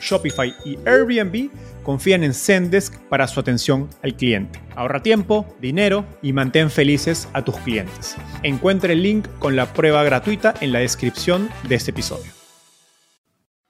[0.00, 1.50] Shopify y Airbnb
[1.82, 4.60] confían en Zendesk para su atención al cliente.
[4.74, 8.16] Ahorra tiempo, dinero y mantén felices a tus clientes.
[8.42, 12.32] Encuentre el link con la prueba gratuita en la descripción de este episodio.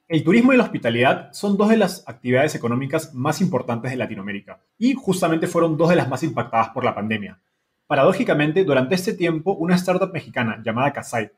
[0.07, 4.61] El turismo y la hospitalidad son dos de las actividades económicas más importantes de Latinoamérica
[4.77, 7.41] y justamente fueron dos de las más impactadas por la pandemia.
[7.87, 11.31] Paradójicamente, durante este tiempo, una startup mexicana llamada Kasai,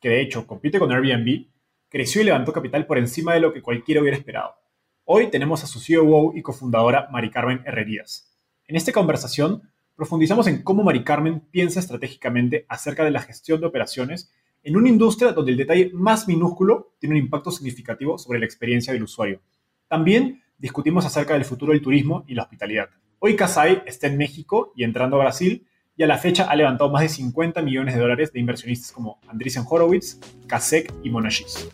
[0.00, 1.46] que de hecho compite con Airbnb,
[1.88, 4.54] creció y levantó capital por encima de lo que cualquiera hubiera esperado.
[5.04, 8.36] Hoy tenemos a su CEO y cofundadora Mari Carmen Herrerías.
[8.66, 13.68] En esta conversación profundizamos en cómo Mari Carmen piensa estratégicamente acerca de la gestión de
[13.68, 14.32] operaciones
[14.64, 18.92] en una industria donde el detalle más minúsculo tiene un impacto significativo sobre la experiencia
[18.92, 19.40] del usuario.
[19.86, 22.90] También discutimos acerca del futuro del turismo y la hospitalidad.
[23.20, 25.66] Hoy Casai está en México y entrando a Brasil
[25.96, 29.18] y a la fecha ha levantado más de 50 millones de dólares de inversionistas como
[29.28, 31.68] Andreessen Horowitz, Kasek y Monashis.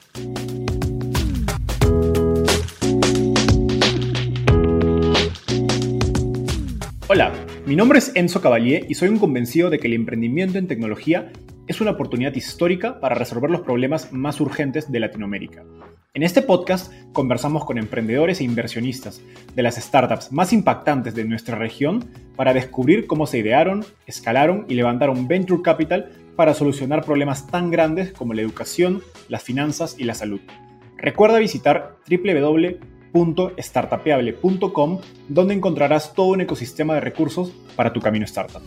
[7.09, 7.33] Hola,
[7.67, 11.32] mi nombre es Enzo Cavalier y soy un convencido de que el emprendimiento en tecnología
[11.66, 15.65] es una oportunidad histórica para resolver los problemas más urgentes de Latinoamérica.
[16.15, 19.23] En este podcast conversamos con emprendedores e inversionistas
[19.55, 22.05] de las startups más impactantes de nuestra región
[22.37, 28.12] para descubrir cómo se idearon, escalaron y levantaron venture capital para solucionar problemas tan grandes
[28.12, 30.41] como la educación, las finanzas y la salud.
[30.99, 32.79] Recuerda visitar www
[33.12, 38.62] www.startapeable.com, donde encontrarás todo un ecosistema de recursos para tu camino startup.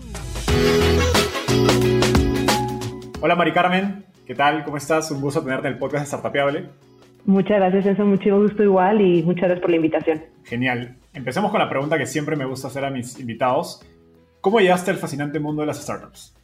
[3.22, 4.64] Hola Mari Carmen, ¿qué tal?
[4.64, 5.10] ¿Cómo estás?
[5.10, 6.70] Un gusto tenerte en el podcast de.
[7.26, 10.22] Muchas gracias, eso mucho gusto igual y muchas gracias por la invitación.
[10.44, 10.96] Genial.
[11.14, 13.82] Empecemos con la pregunta que siempre me gusta hacer a mis invitados.
[14.42, 16.36] ¿Cómo llegaste al fascinante mundo de las startups?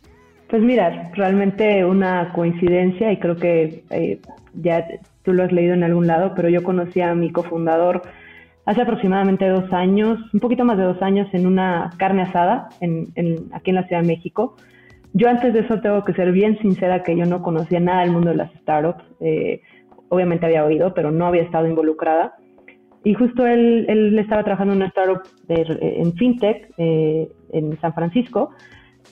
[0.50, 4.20] Pues mira, realmente una coincidencia y creo que eh,
[4.54, 4.88] ya
[5.24, 8.02] tú lo has leído en algún lado, pero yo conocí a mi cofundador
[8.66, 13.14] hace aproximadamente dos años, un poquito más de dos años, en una carne asada en,
[13.54, 14.56] aquí en la Ciudad de México.
[15.14, 18.12] Yo antes de eso tengo que ser bien sincera que yo no conocía nada del
[18.12, 19.04] mundo de las startups.
[19.20, 19.62] Eh,
[20.12, 22.36] obviamente había oído, pero no había estado involucrada.
[23.04, 28.52] Y justo él, él estaba trabajando en una startup en fintech eh, en San Francisco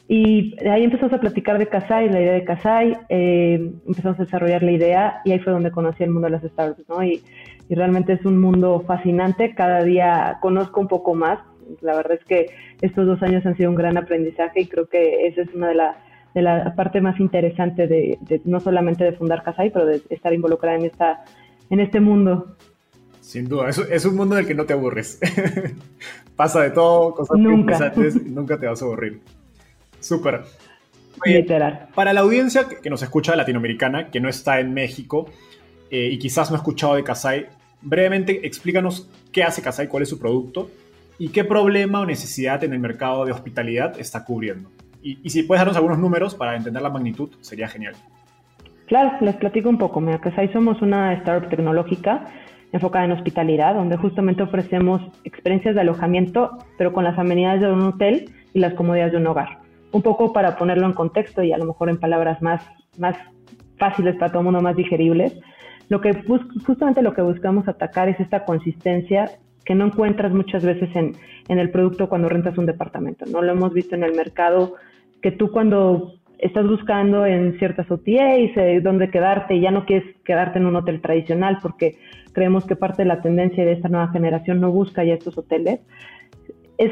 [0.07, 4.23] y de ahí empezamos a platicar de Kasai, la idea de Kasai, eh, empezamos a
[4.23, 7.03] desarrollar la idea y ahí fue donde conocí el mundo de las startups, ¿no?
[7.03, 7.21] Y,
[7.69, 11.39] y, realmente es un mundo fascinante, cada día conozco un poco más,
[11.81, 12.47] la verdad es que
[12.81, 15.75] estos dos años han sido un gran aprendizaje y creo que esa es una de
[15.75, 15.95] las
[16.33, 20.77] de la parte más interesante de, no solamente de fundar Kasai, pero de estar involucrada
[20.77, 21.23] en esta
[21.69, 22.55] en este mundo.
[23.21, 25.19] Sin duda, es, es un mundo en el que no te aburres.
[26.35, 27.73] Pasa de todo, cosas nunca.
[27.73, 29.19] interesantes, nunca te vas a aburrir.
[29.99, 30.41] Súper.
[31.25, 31.89] Literal.
[31.93, 35.29] Para la audiencia que nos escucha latinoamericana, que no está en México
[35.91, 37.47] eh, y quizás no ha escuchado de Kasai,
[37.81, 40.71] brevemente explícanos qué hace Kasai, cuál es su producto
[41.17, 44.71] y qué problema o necesidad en el mercado de hospitalidad está cubriendo.
[45.01, 47.95] Y, si puedes darnos algunos números para entender la magnitud, sería genial.
[48.87, 50.01] Claro, les platico un poco.
[50.01, 52.25] Mira, Kasai somos una startup tecnológica
[52.71, 57.81] enfocada en hospitalidad, donde justamente ofrecemos experiencias de alojamiento, pero con las amenidades de un
[57.81, 59.59] hotel y las comodidades de un hogar
[59.91, 62.61] un poco para ponerlo en contexto y a lo mejor en palabras más,
[62.97, 63.17] más
[63.77, 65.33] fáciles para todo el mundo, más digeribles,
[65.87, 66.13] lo que
[66.65, 69.31] justamente lo que buscamos atacar es esta consistencia
[69.65, 71.13] que no encuentras muchas veces en,
[71.47, 73.25] en el producto cuando rentas un departamento.
[73.25, 74.75] No lo hemos visto en el mercado,
[75.21, 80.15] que tú cuando estás buscando en ciertas OTAs eh, dónde quedarte y ya no quieres
[80.23, 81.97] quedarte en un hotel tradicional porque
[82.33, 85.81] creemos que parte de la tendencia de esta nueva generación no busca ya estos hoteles,
[86.77, 86.91] es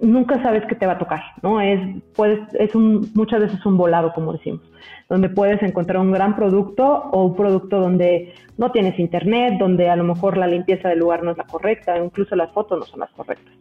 [0.00, 1.60] nunca sabes qué te va a tocar, ¿no?
[1.60, 1.80] Es,
[2.14, 4.60] puedes, es un, muchas veces un volado, como decimos,
[5.08, 9.96] donde puedes encontrar un gran producto o un producto donde no tienes internet, donde a
[9.96, 13.00] lo mejor la limpieza del lugar no es la correcta, incluso las fotos no son
[13.00, 13.54] las correctas.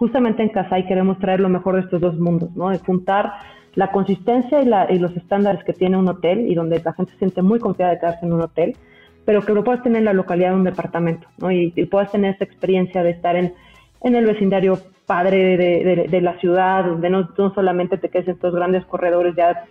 [0.00, 2.70] Justamente en Casai queremos traer lo mejor de estos dos mundos, ¿no?
[2.70, 3.34] De juntar
[3.74, 7.42] la consistencia y, los estándares que tiene un hotel y donde la gente se siente
[7.42, 8.78] muy confiada de quedarse en un hotel,
[9.26, 11.52] pero que lo puedas tener en la localidad de un departamento, ¿no?
[11.52, 13.52] Y, puedas tener esa experiencia de estar en,
[14.02, 19.36] el vecindario padre de, la ciudad, donde no, solamente te quedes en estos grandes corredores
[19.36, 19.66] ya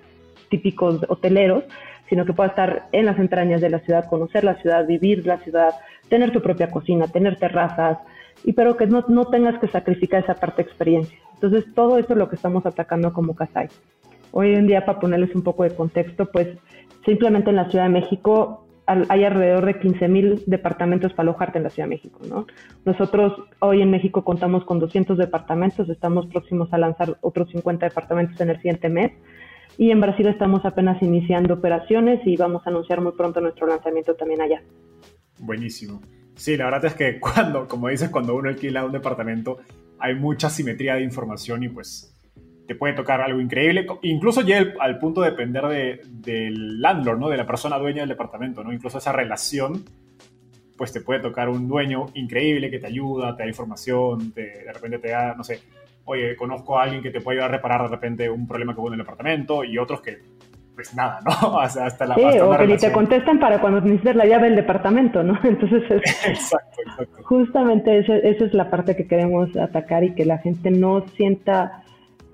[0.49, 1.63] típicos hoteleros,
[2.07, 5.39] sino que puedas estar en las entrañas de la ciudad, conocer la ciudad, vivir la
[5.39, 5.71] ciudad,
[6.07, 7.97] tener tu propia cocina, tener terrazas,
[8.43, 11.17] y pero que no, no tengas que sacrificar esa parte de experiencia.
[11.35, 13.69] Entonces, todo eso es lo que estamos atacando como Casai.
[14.31, 16.47] Hoy en día, para ponerles un poco de contexto, pues
[17.05, 18.65] simplemente en la Ciudad de México
[19.09, 22.19] hay alrededor de 15.000 departamentos para alojarte en la Ciudad de México.
[22.27, 22.47] ¿no?
[22.85, 28.39] Nosotros hoy en México contamos con 200 departamentos, estamos próximos a lanzar otros 50 departamentos
[28.41, 29.11] en el siguiente mes.
[29.77, 34.15] Y en Brasil estamos apenas iniciando operaciones y vamos a anunciar muy pronto nuestro lanzamiento
[34.15, 34.61] también allá.
[35.39, 36.01] Buenísimo.
[36.39, 39.59] Sí, la verdad es que cuando, como dices, cuando uno alquila un departamento,
[39.99, 42.15] hay mucha simetría de información y pues
[42.65, 43.85] te puede tocar algo increíble.
[44.03, 47.29] Incluso llega al punto de depender de, del landlord, ¿no?
[47.29, 48.71] De la persona dueña del departamento, ¿no?
[48.71, 49.83] Incluso esa relación,
[50.77, 54.99] pues te puede tocar un dueño increíble que te ayuda, te da información, de repente
[54.99, 55.59] te da, no sé,
[56.05, 58.79] oye, conozco a alguien que te puede ayudar a reparar de repente un problema que
[58.79, 60.19] hubo en el departamento y otros que
[60.79, 61.57] pues nada, ¿no?
[61.57, 64.45] O sea, hasta la Sí, o que ni te contestan para cuando necesites la llave
[64.45, 65.37] del departamento, ¿no?
[65.43, 67.23] Entonces, exacto, exacto.
[67.23, 71.83] justamente esa, esa, es la parte que queremos atacar y que la gente no sienta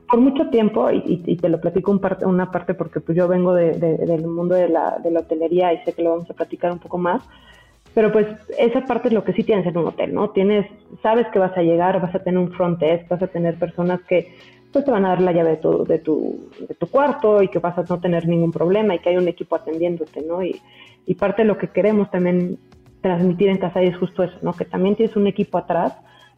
[0.07, 3.55] por mucho tiempo, y, te lo platico un parte, una parte porque pues yo vengo
[3.55, 6.77] del mundo de la, de la hotelería y sé que lo vamos a platicar un
[6.77, 7.23] poco más,
[7.95, 8.27] pero pues
[8.59, 10.29] esa parte es lo que sí tienes en un hotel, ¿no?
[10.29, 10.67] Tienes,
[11.01, 13.99] sabes que vas a llegar, vas a tener un front desk, vas a tener personas
[14.03, 14.31] que
[14.75, 17.47] pues te van a dar la llave de tu, de tu, de tu cuarto y
[17.47, 20.43] que vas a no tener ningún problema y que hay un equipo atendiéndote, ¿no?
[20.43, 20.61] Y,
[21.05, 22.57] y parte de lo que queremos también
[23.01, 24.53] transmitir en casa es justo eso, ¿no?
[24.53, 25.93] Que también tienes un equipo atrás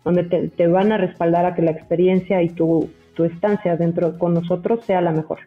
[0.06, 4.18] donde te, te van a respaldar a que la experiencia y tu tu estancia dentro
[4.20, 5.40] con nosotros sea la mejor.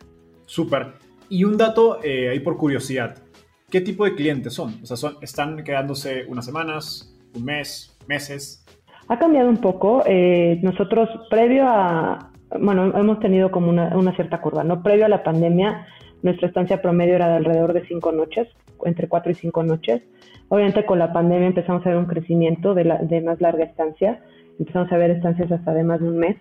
[0.45, 0.89] Súper.
[1.29, 3.17] Y un dato eh, ahí por curiosidad.
[3.71, 4.81] ¿Qué tipo de clientes son?
[4.83, 8.67] O sea, son, ¿están quedándose unas semanas, un mes, meses?
[9.07, 10.03] Ha cambiado un poco.
[10.05, 14.83] Eh, nosotros, previo a, bueno, hemos tenido como una, una, cierta curva, ¿no?
[14.83, 15.87] Previo a la pandemia,
[16.23, 18.49] nuestra estancia promedio era de alrededor de cinco noches,
[18.85, 20.03] entre cuatro y cinco noches.
[20.49, 24.21] Obviamente con la pandemia empezamos a ver un crecimiento de, la, de más larga estancia,
[24.59, 26.37] empezamos a ver estancias hasta de más de un mes.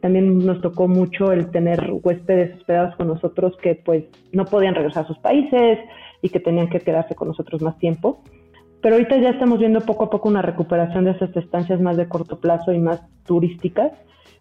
[0.00, 5.04] También nos tocó mucho el tener huéspedes hospedados con nosotros que pues no podían regresar
[5.04, 5.78] a sus países
[6.20, 8.22] y que tenían que quedarse con nosotros más tiempo.
[8.82, 12.08] Pero ahorita ya estamos viendo poco a poco una recuperación de esas estancias más de
[12.08, 13.92] corto plazo y más turísticas.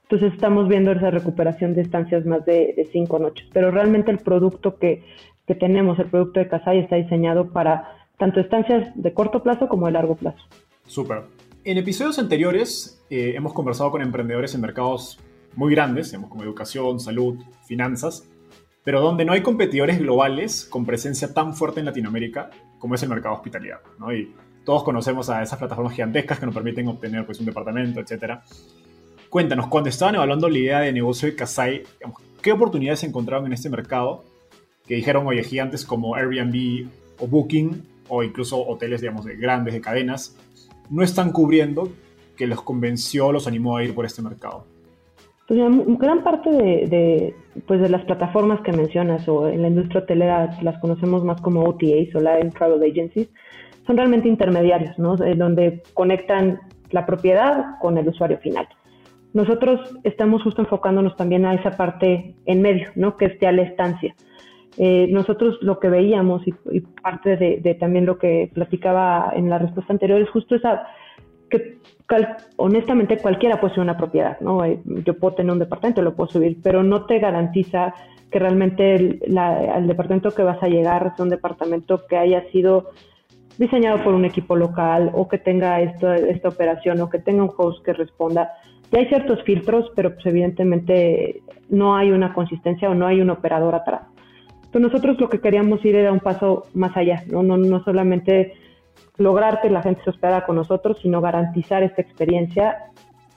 [0.06, 3.48] Entonces estamos viendo esa recuperación de estancias más de, cinco noches.
[3.52, 5.04] Pero realmente el producto que,
[5.48, 9.88] que tenemos, el producto de Casay, está diseñado para tanto estancias de corto plazo como
[9.88, 10.38] de largo plazo.
[10.86, 11.24] Súper.
[11.64, 15.20] En episodios anteriores eh, hemos conversado con emprendedores en mercados
[15.56, 18.30] muy grandes, como educación, salud, finanzas,
[18.84, 23.10] pero donde no hay competidores globales con presencia tan fuerte en Latinoamérica como es el
[23.10, 23.80] mercado hospitalidad.
[23.98, 24.14] ¿no?
[24.14, 24.32] Y
[24.64, 28.42] todos conocemos a esas plataformas gigantescas que nos permiten obtener pues, un departamento, etc.
[29.36, 31.84] Cuéntanos, cuando estaban evaluando la idea de negocio de Kasai,
[32.42, 34.24] ¿qué oportunidades encontraron en este mercado
[34.88, 36.88] que dijeron, oye, gigantes como Airbnb
[37.20, 40.38] o Booking, o incluso hoteles, digamos, de grandes, de cadenas,
[40.90, 41.90] no están cubriendo
[42.38, 44.64] que los convenció, los animó a ir por este mercado?
[45.50, 45.60] Pues
[46.00, 47.36] gran parte de,
[47.68, 51.66] pues de las plataformas que mencionas o en la industria hotelera las conocemos más como
[51.66, 53.28] OTAs o Live Travel Agencies,
[53.86, 55.18] son realmente intermediarios, ¿no?
[55.18, 56.62] donde conectan
[56.92, 58.66] la propiedad con el usuario final.
[59.36, 63.18] Nosotros estamos justo enfocándonos también a esa parte en medio, ¿no?
[63.18, 64.16] Que es ya la estancia.
[64.78, 66.54] Eh, nosotros lo que veíamos y,
[67.02, 70.88] parte de, también lo que platicaba en la respuesta anterior es justo esa
[71.50, 71.80] que
[72.56, 74.64] honestamente cualquiera puede ser una propiedad, ¿no?
[74.64, 77.94] Eh, yo puedo tener un departamento, lo puedo subir, pero no te garantiza
[78.32, 79.20] que realmente el,
[79.86, 82.92] departamento que vas a llegar es un departamento que haya sido
[83.58, 87.52] diseñado por un equipo local o que tenga esto, esta operación o que tenga un
[87.56, 88.54] host que responda.
[88.92, 93.30] Ya hay ciertos filtros, pero pues evidentemente no hay una consistencia o no hay un
[93.30, 94.02] operador atrás.
[94.58, 98.54] Entonces nosotros lo que queríamos ir era un paso más allá, no, no, no solamente
[99.18, 102.78] lograr que la gente se hospedara con nosotros, sino garantizar esta experiencia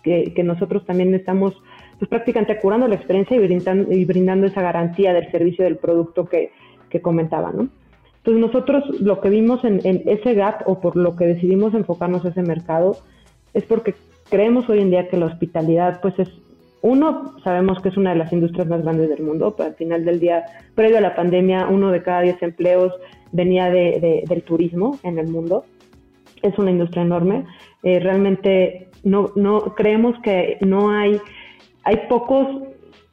[0.02, 1.54] que, nosotros también estamos
[1.98, 6.24] pues, prácticamente curando la experiencia y brindando, y brindando esa garantía del servicio del producto
[6.24, 6.50] que,
[6.88, 7.68] que comentaba, ¿no?
[8.18, 12.28] Entonces nosotros lo que vimos en, ese gap o por lo que decidimos enfocarnos a
[12.28, 12.98] ese mercado
[13.54, 13.94] es porque
[14.30, 16.28] creemos hoy en día que la hospitalidad pues es
[16.80, 20.04] uno, sabemos que es una de las industrias más grandes del mundo, pero al final
[20.04, 20.44] del día,
[20.74, 22.92] previo a la pandemia, uno de cada diez empleos
[23.32, 25.64] venía de, del turismo en el mundo.
[26.42, 27.44] Es una industria enorme.
[27.82, 31.20] Eh, realmente no, no creemos que no hay,
[31.82, 32.46] hay pocos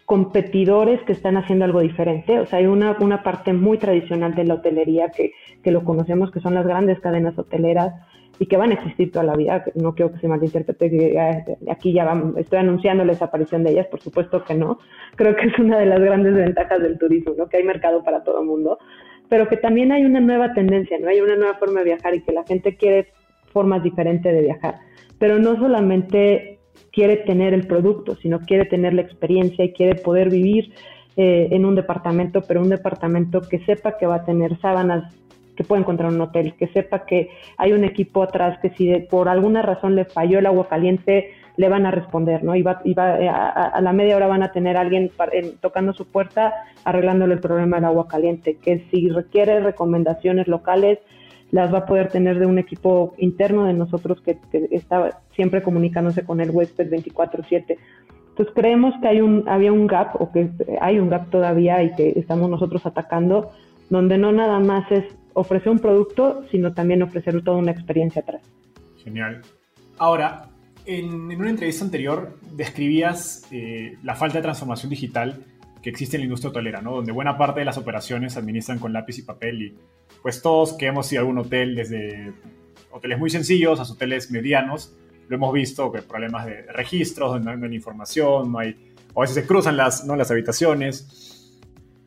[0.05, 2.39] competidores que están haciendo algo diferente.
[2.39, 5.33] O sea, hay una, una parte muy tradicional de la hotelería que,
[5.63, 7.93] que lo conocemos, que son las grandes cadenas hoteleras
[8.39, 9.63] y que van a existir toda la vida.
[9.75, 14.01] No quiero que se malinterprete que aquí ya estoy anunciando la desaparición de ellas, por
[14.01, 14.79] supuesto que no.
[15.15, 17.47] Creo que es una de las grandes ventajas del turismo, ¿no?
[17.47, 18.77] que hay mercado para todo el mundo,
[19.29, 21.09] pero que también hay una nueva tendencia, ¿no?
[21.09, 23.07] hay una nueva forma de viajar y que la gente quiere
[23.47, 24.75] formas diferentes de viajar.
[25.17, 26.54] Pero no solamente
[26.95, 30.73] quiere tener el producto, sino quiere tener la experiencia y quiere poder vivir
[31.17, 35.13] eh, en un departamento, pero un departamento que sepa que va a tener sábanas
[35.57, 39.27] que puede encontrar un hotel, que sepa que hay un equipo atrás que si por
[39.27, 42.55] alguna razón le falló el agua caliente, le van a responder, ¿no?
[42.55, 45.11] Y, va, eh, a, la media hora van a tener a alguien
[45.61, 50.99] tocando su puerta arreglándole el problema del agua caliente, que si requiere recomendaciones locales,
[51.51, 55.61] las va a poder tener de un equipo interno de nosotros que, que está siempre
[55.61, 57.77] comunicándose con el huésped 24/7.
[58.29, 60.49] Entonces creemos que hay un, había un gap o que
[60.81, 63.51] hay un gap todavía y que estamos nosotros atacando,
[63.89, 68.41] donde no nada más es ofrecer un producto, sino también ofrecer toda una experiencia atrás.
[69.01, 69.41] Genial.
[69.97, 70.49] Ahora,
[70.85, 75.43] en, una entrevista anterior describías eh, la falta de transformación digital
[75.81, 76.95] que existe en la industria hotelera, ¿no?
[76.95, 79.75] Donde buena parte de las operaciones se administran con lápiz y papel y
[80.25, 82.33] pues todos que hemos ido a algún hotel, desde
[82.89, 84.91] hoteles muy sencillos a hoteles medianos,
[85.27, 88.75] lo hemos visto, que problemas de registros, donde no hay información, no hay,
[89.15, 90.15] a veces se cruzan las, ¿no?
[90.15, 91.61] las habitaciones.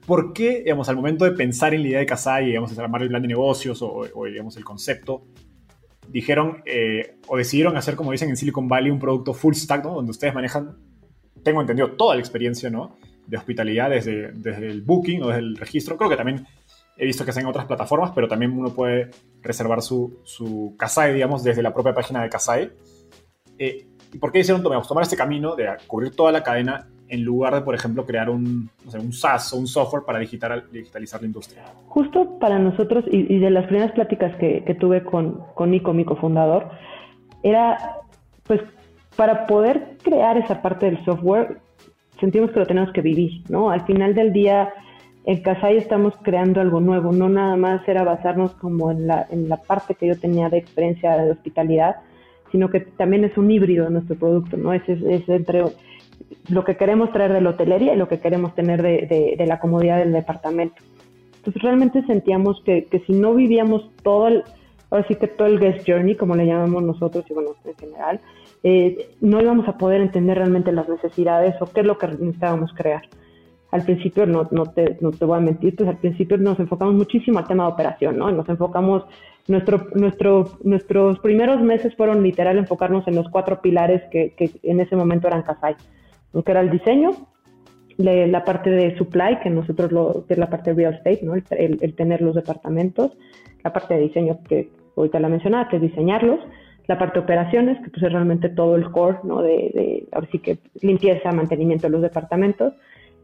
[0.04, 3.08] ¿por qué, digamos, al momento de pensar en la idea de Kasai, digamos, armar el
[3.08, 5.22] plan de negocios o, digamos, el concepto,
[6.08, 9.94] dijeron eh, o decidieron hacer, como dicen en Silicon Valley, un producto full stack, ¿no?
[9.94, 10.76] Donde ustedes manejan,
[11.44, 12.96] tengo entendido, toda la experiencia, ¿no?
[13.28, 15.96] De hospitalidad desde, desde el booking o desde el registro.
[15.96, 16.44] Creo que también
[16.98, 21.44] he visto que hacen otras plataformas, pero también uno puede reservar su, su Kasai, digamos,
[21.44, 22.70] desde la propia página de Kasai.
[23.56, 27.54] Eh, ¿Y por qué hicieron tomar este camino de cubrir toda la cadena en lugar
[27.54, 31.64] de, por ejemplo, crear un, un SaaS o un software para digitalizar la industria?
[31.86, 36.68] Justo para nosotros, y, de las primeras pláticas que, tuve con, con Nico, mi cofundador,
[37.42, 37.98] era,
[38.44, 38.60] pues,
[39.16, 41.58] para poder crear esa parte del software,
[42.18, 43.70] sentimos que lo tenemos que vivir, ¿no?
[43.70, 44.72] Al final del día,
[45.28, 49.50] en Casay estamos creando algo nuevo, no nada más era basarnos como en la, en
[49.50, 51.96] la parte que yo tenía de experiencia de hospitalidad,
[52.50, 54.72] sino que también es un híbrido de nuestro producto, ¿no?
[54.72, 55.64] Es, es entre
[56.48, 59.60] lo que queremos traer de la hotelería y lo que queremos tener de, de, la
[59.60, 60.82] comodidad del departamento.
[61.36, 64.44] Entonces realmente sentíamos que, que, si no vivíamos todo el,
[64.88, 68.20] ahora sí que todo el guest journey, como le llamamos nosotros y bueno, en general,
[68.62, 72.72] eh, no íbamos a poder entender realmente las necesidades o qué es lo que necesitábamos
[72.72, 73.02] crear.
[73.70, 76.94] Al principio, no, no, te, no te voy a mentir, pues al principio nos enfocamos
[76.94, 78.30] muchísimo al tema de operación, ¿no?
[78.30, 79.04] Nos enfocamos,
[79.46, 84.80] nuestro, nuestro, nuestros primeros meses fueron literal enfocarnos en los cuatro pilares que, que en
[84.80, 85.76] ese momento eran Casai
[86.44, 87.10] que era el diseño,
[87.98, 91.34] la parte de supply, que nosotros lo, que es la parte de real estate, ¿no?
[91.34, 93.12] el, tener los departamentos,
[93.64, 96.38] la parte de diseño que ahorita la mencionaba, que es diseñarlos,
[96.86, 99.42] la parte de operaciones, que pues es realmente todo el core, ¿no?
[99.42, 102.72] De, de, ahora sí que limpieza, mantenimiento de los departamentos,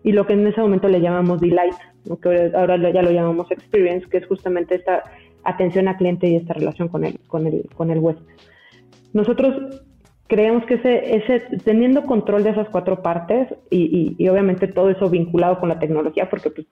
[0.05, 2.21] y lo que en ese momento le llamamos delight, ¿no?
[2.21, 5.03] que ahora ya lo llamamos experience, que es justamente esta
[5.43, 8.25] atención al cliente y esta relación con el, con el, con el huésped.
[9.15, 9.83] Nosotros
[10.27, 15.09] creemos que ese, ese, teniendo control de esas cuatro partes y, y, obviamente todo eso
[15.09, 16.67] vinculado con la tecnología, porque pues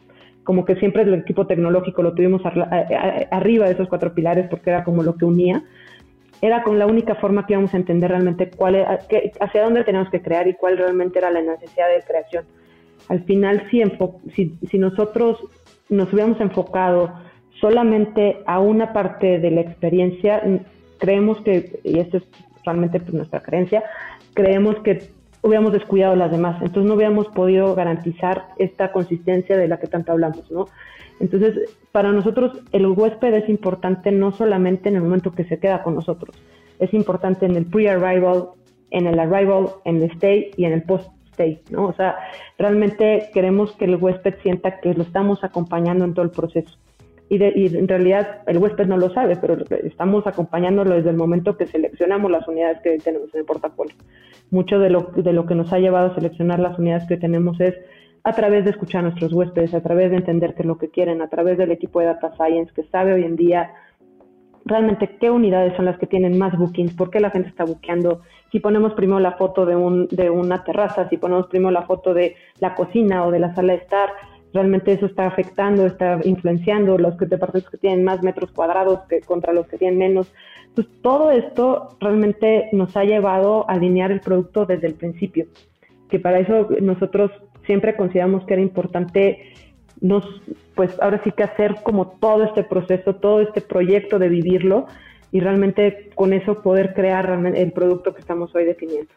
[0.45, 4.85] como que siempre el equipo tecnológico lo tuvimos arriba de esos cuatro pilares porque era
[4.85, 5.63] como lo que unía,
[6.43, 8.99] era con la única forma que íbamos a entender realmente cuál era,
[9.41, 12.45] hacia dónde teníamos que crear y cuál realmente era la necesidad de creación.
[13.09, 13.83] Al final, si,
[14.71, 15.39] si, nosotros
[15.89, 17.13] nos hubiéramos enfocado
[17.61, 20.43] solamente a una parte de la experiencia,
[20.99, 22.25] creemos que, y esto es
[22.65, 23.83] realmente pues, nuestra creencia,
[24.35, 25.11] creemos que
[25.43, 30.13] hubiéramos descuidado las demás, entonces no hubiéramos podido garantizar esta consistencia de la que tanto
[30.13, 30.67] hablamos, ¿no?
[31.21, 35.83] Entonces, para nosotros el huésped es importante no solamente en el momento que se queda
[35.83, 36.37] con nosotros,
[36.79, 38.49] es importante en el pre-arrival,
[38.91, 40.83] en el arrival, en el stay y en el
[41.71, 41.87] ¿no?
[41.87, 42.17] O sea,
[42.59, 46.77] realmente queremos que el huésped sienta que lo estamos acompañando en todo el proceso
[47.33, 51.67] y, en realidad el huésped no lo sabe, pero estamos acompañándolo desde el momento que
[51.67, 53.95] seleccionamos las unidades que tenemos en el portafolio.
[54.51, 57.59] Mucho de lo, de lo que nos ha llevado a seleccionar las unidades que tenemos
[57.61, 57.75] es
[58.25, 60.91] a través de escuchar a nuestros huéspedes, a través de entender qué es lo que
[60.91, 63.71] quieren, a través del equipo de Data Science que sabe hoy en día
[64.65, 68.23] realmente qué unidades son las que tienen más bookings, por qué la gente está buqueando,
[68.51, 72.15] si ponemos primero la foto de, un, de una terraza, si ponemos primero la foto
[72.15, 74.11] de la cocina o de la sala de estar,
[74.53, 79.53] realmente eso está afectando, está influenciando los departamentos que tienen más metros cuadrados que contra
[79.53, 80.33] los que tienen menos.
[80.69, 85.47] Entonces, todo esto realmente nos ha llevado a alinear el producto desde el principio,
[86.11, 87.31] que para eso nosotros
[87.67, 89.53] siempre consideramos que era importante
[90.03, 90.25] nos,
[90.75, 94.87] pues ahora sí que hacer como todo este proceso, todo este proyecto de vivirlo
[95.31, 99.11] y realmente con eso poder crear el producto que estamos hoy definiendo.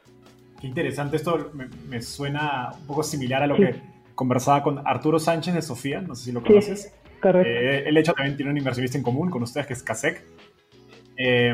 [0.61, 1.51] Qué interesante, esto
[1.89, 3.75] me, suena un poco similar a lo que
[4.13, 6.93] conversaba con Arturo Sánchez de Sofía, no sé si lo conoces.
[7.19, 7.49] correcto.
[7.49, 10.23] Eh, él hecho también tiene un inversionista en común con ustedes que es Kasek.
[11.17, 11.53] Eh,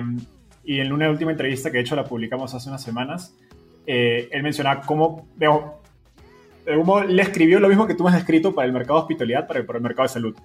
[0.64, 3.36] y en una última entrevista que de hecho la publicamos hace unas semanas,
[3.88, 5.81] eh, él mencionaba cómo, veo,
[6.66, 9.66] le escribió lo mismo que tú has escrito para el mercado de hospitalidad, para el,
[9.66, 10.36] para el mercado de salud.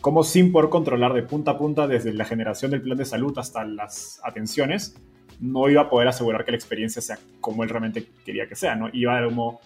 [0.00, 3.36] Cómo sin poder controlar de punta a punta desde la generación del plan de salud
[3.38, 4.96] hasta las atenciones,
[5.40, 8.76] no iba a poder asegurar que la experiencia sea como él realmente quería que sea,
[8.76, 8.88] ¿no?
[8.92, 9.60] Iba a como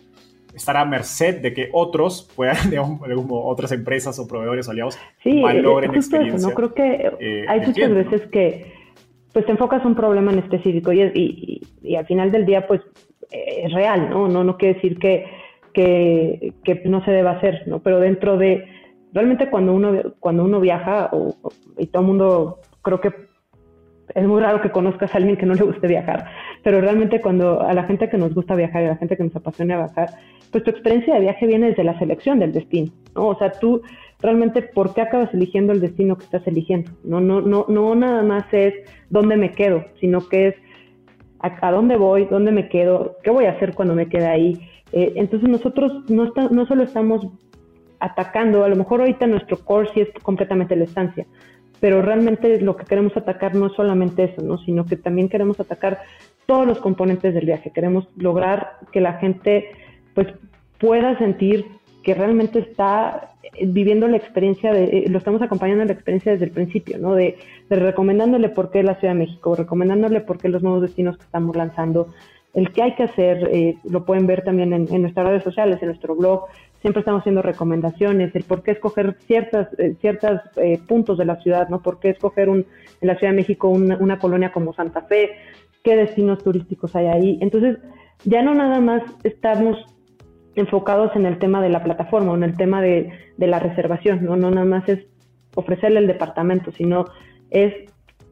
[0.55, 5.41] estar a merced de que otros puedan, digamos, otras empresas o proveedores o aliados sí,
[5.41, 6.49] logren experiencia.
[6.49, 6.55] ¿no?
[6.55, 8.73] Creo que eh, hay muchas veces que
[9.33, 12.81] pues te enfocas un problema en específico y, y, y, al final del día pues
[13.31, 14.29] es real, ¿no?
[14.29, 15.27] No, no quiere decir que
[15.77, 17.81] que, no se debe hacer, ¿no?
[17.81, 18.65] Pero dentro de,
[19.13, 21.11] realmente cuando uno, cuando uno viaja,
[21.77, 23.13] y todo el mundo, creo que
[24.15, 26.31] es muy raro que conozcas a alguien que no le guste viajar,
[26.63, 29.25] pero realmente cuando a la gente que nos gusta viajar y a la gente que
[29.25, 30.11] nos apasiona viajar,
[30.51, 33.29] pues tu experiencia de viaje viene desde la selección del destino, ¿no?
[33.29, 33.83] O sea, tú
[34.23, 36.91] realmente, ¿por qué acabas eligiendo el destino que estás eligiendo?
[37.05, 38.73] No, no, no, no nada más es
[39.11, 40.55] dónde me quedo, sino que es
[41.41, 44.59] a, a dónde voy, dónde me quedo, qué voy a hacer cuando me quede ahí,
[44.93, 47.27] eh, entonces nosotros no, no solo estamos
[47.99, 51.27] atacando, a lo mejor ahorita nuestro core sí es completamente la estancia,
[51.81, 54.59] pero realmente lo que queremos atacar no es solamente eso, ¿no?
[54.59, 56.01] sino que también queremos atacar
[56.47, 57.73] todos los componentes del viaje.
[57.73, 59.71] Queremos lograr que la gente
[60.15, 60.29] pues
[60.79, 61.67] pueda sentir
[62.03, 66.45] que realmente está viviendo la experiencia, de, eh, lo estamos acompañando en la experiencia desde
[66.45, 67.15] el principio, ¿no?
[67.15, 67.37] De,
[67.69, 71.25] de recomendándole por qué la Ciudad de México, recomendándole por qué los nuevos destinos que
[71.25, 72.09] estamos lanzando,
[72.57, 75.89] el que hay que hacer, eh, lo pueden ver también en, nuestras redes sociales, en
[75.89, 76.47] nuestro blog,
[76.81, 81.37] siempre estamos haciendo recomendaciones, el por qué escoger ciertas, eh, ciertos eh, puntos de la
[81.43, 81.83] ciudad, ¿no?
[81.83, 82.65] ¿Por qué escoger un,
[83.03, 85.33] en la Ciudad de México una, colonia como Santa Fe?
[85.85, 87.39] ¿Qué destinos turísticos hay ahí?
[87.43, 87.77] Entonces,
[88.25, 89.77] ya no nada más estamos
[90.55, 94.25] enfocados en el tema de la plataforma o en el tema de, de la reservación,
[94.25, 94.35] ¿no?
[94.35, 95.01] No nada más es
[95.55, 97.05] ofrecerle el departamento, sino
[97.51, 97.75] es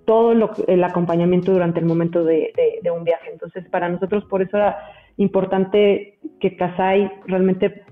[0.05, 0.33] todo
[0.67, 2.53] el acompañamiento durante el momento de,
[2.95, 3.31] un viaje.
[3.33, 4.79] Entonces, para nosotros por eso era
[5.17, 7.85] importante que Kasai realmente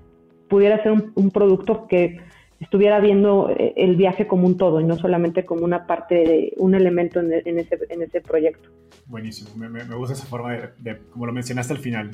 [0.49, 2.19] pudiera ser un, producto que
[2.59, 6.53] estuviera viendo eh, el viaje como un todo y no solamente como una parte, de,
[6.57, 8.69] un elemento en, ese, proyecto.
[9.07, 12.11] Buenísimo, me, gusta esa forma de, como lo mencionaste al final.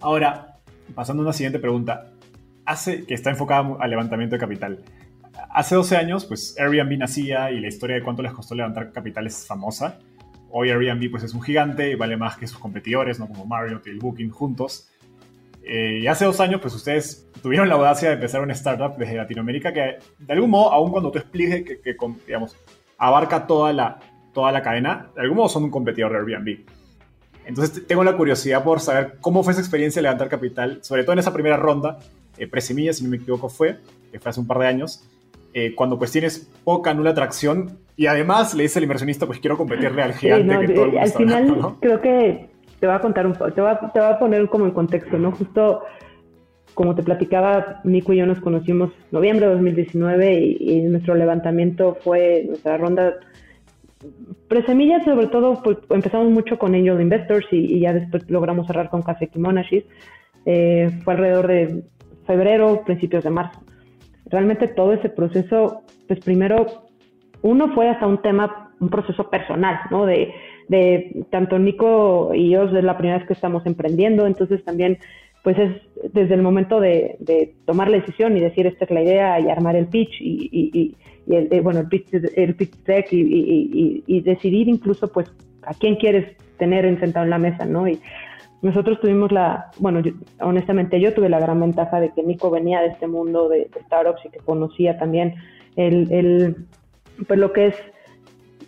[0.00, 0.58] Ahora,
[0.94, 2.12] pasando a una siguiente pregunta,
[2.64, 4.78] hace que está enfocada al levantamiento de capital
[5.52, 9.26] hace 12 años, pues Airbnb nacía y la historia de cuánto les costó levantar capital
[9.26, 9.98] es famosa.
[10.50, 13.28] Hoy Airbnb pues es un gigante y vale más que sus competidores, ¿no?
[13.28, 14.88] Como Marriott y el Booking juntos.
[15.62, 19.14] Eh, y hace dos años pues ustedes tuvieron la audacia de empezar una startup desde
[19.14, 22.56] Latinoamérica que de algún modo, aun cuando tú expliques que, digamos,
[22.98, 26.66] abarca toda la, cadena, de algún modo son un competidor de Airbnb.
[27.44, 31.14] Entonces tengo la curiosidad por saber cómo fue esa experiencia de levantar capital, sobre todo
[31.14, 31.98] en esa primera ronda,
[32.38, 33.78] eh, si no me equivoco, fue,
[34.10, 35.04] que fue hace un par de años,
[35.54, 39.56] eh, cuando pues tienes poca, nula atracción y además le dice al inversionista pues quiero
[39.58, 42.48] competirle al gigante que todo el mundo Al final creo que
[42.80, 45.18] te va a contar un poco, te va, te va a poner como en contexto,
[45.18, 45.32] ¿no?
[45.32, 45.82] Justo
[46.74, 51.98] como te platicaba, Nico y yo nos conocimos en noviembre de 2019 y, nuestro levantamiento
[52.02, 53.14] fue nuestra ronda
[54.48, 59.02] Presemilla, sobre todo, pues, empezamos mucho con Angel Investors y, ya después logramos cerrar con
[59.02, 59.84] Kaseki Monashis.
[60.44, 61.82] Eh, fue alrededor de
[62.26, 63.61] febrero, principios de marzo
[64.32, 66.66] realmente todo ese proceso, pues primero,
[67.42, 70.06] uno fue hasta un tema, un proceso personal, ¿no?
[70.06, 70.32] De,
[70.68, 74.98] de tanto Nico y yo es la primera vez que estamos emprendiendo, entonces también,
[75.44, 79.02] pues es desde el momento de, de tomar la decisión y decir esta es la
[79.02, 82.74] idea y armar el pitch y, y, y, el, eh, bueno, el pitch, el pitch
[82.84, 85.30] deck y, y, decidir incluso, pues,
[85.64, 87.86] a quién quieres tener sentado en la mesa, ¿no?
[87.86, 88.00] Y
[88.62, 90.00] nosotros tuvimos la, bueno,
[90.40, 94.24] honestamente yo tuve la gran ventaja de que Nico venía de este mundo de, startups
[94.24, 95.34] y que conocía también
[95.76, 96.56] el, el,
[97.26, 97.74] pues lo que es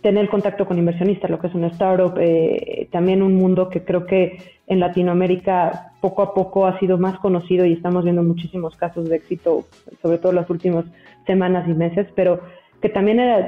[0.01, 4.05] tener contacto con inversionistas, lo que es una startup, eh, también un mundo que creo
[4.05, 9.09] que en Latinoamérica poco a poco ha sido más conocido y estamos viendo muchísimos casos
[9.09, 9.65] de éxito,
[10.01, 10.85] sobre todo las últimas
[11.25, 12.41] semanas y meses, pero
[12.81, 13.47] que también era,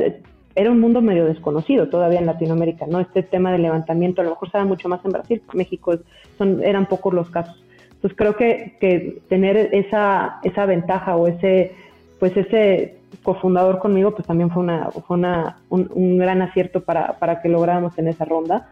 [0.57, 2.99] era un mundo medio desconocido todavía en Latinoamérica, ¿no?
[2.99, 5.99] Este tema del levantamiento, a lo mejor se da mucho más en Brasil, México
[6.39, 7.63] son, eran pocos los casos.
[7.93, 11.75] Entonces creo que, que tener esa, esa ventaja o ese,
[12.19, 17.39] pues ese cofundador conmigo, pues también fue, una, fue una, un, gran acierto para, para
[17.39, 18.67] que lográramos en esa ronda.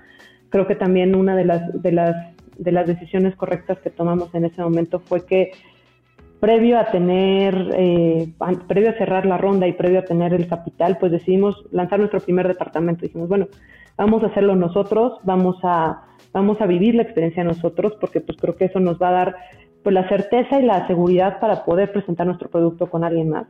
[0.49, 2.15] Creo que también una de las, de las,
[2.57, 5.51] de las decisiones correctas que tomamos en ese momento fue que
[6.39, 8.29] previo a tener, eh,
[8.67, 12.19] previo a cerrar la ronda y previo a tener el capital, pues decidimos lanzar nuestro
[12.19, 13.01] primer departamento.
[13.01, 13.47] Dijimos, bueno,
[13.97, 18.55] vamos a hacerlo nosotros, vamos a, vamos a vivir la experiencia nosotros, porque pues creo
[18.55, 19.35] que eso nos va a dar
[19.83, 23.47] pues la certeza y la seguridad para poder presentar nuestro producto con alguien más.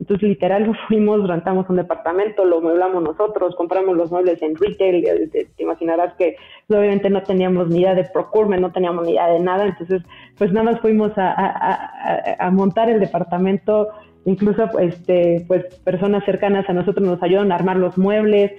[0.00, 5.30] Entonces, literal, fuimos, rentamos un departamento, lo mueblamos nosotros, compramos los muebles en retail.
[5.30, 6.36] Te, imaginarás que
[6.68, 9.66] obviamente no teníamos ni idea de procurement, no teníamos ni idea de nada.
[9.66, 10.02] Entonces,
[10.36, 13.88] pues nada más fuimos a, montar el departamento.
[14.24, 18.52] Incluso, este, pues personas cercanas a nosotros nos ayudaron a armar los muebles.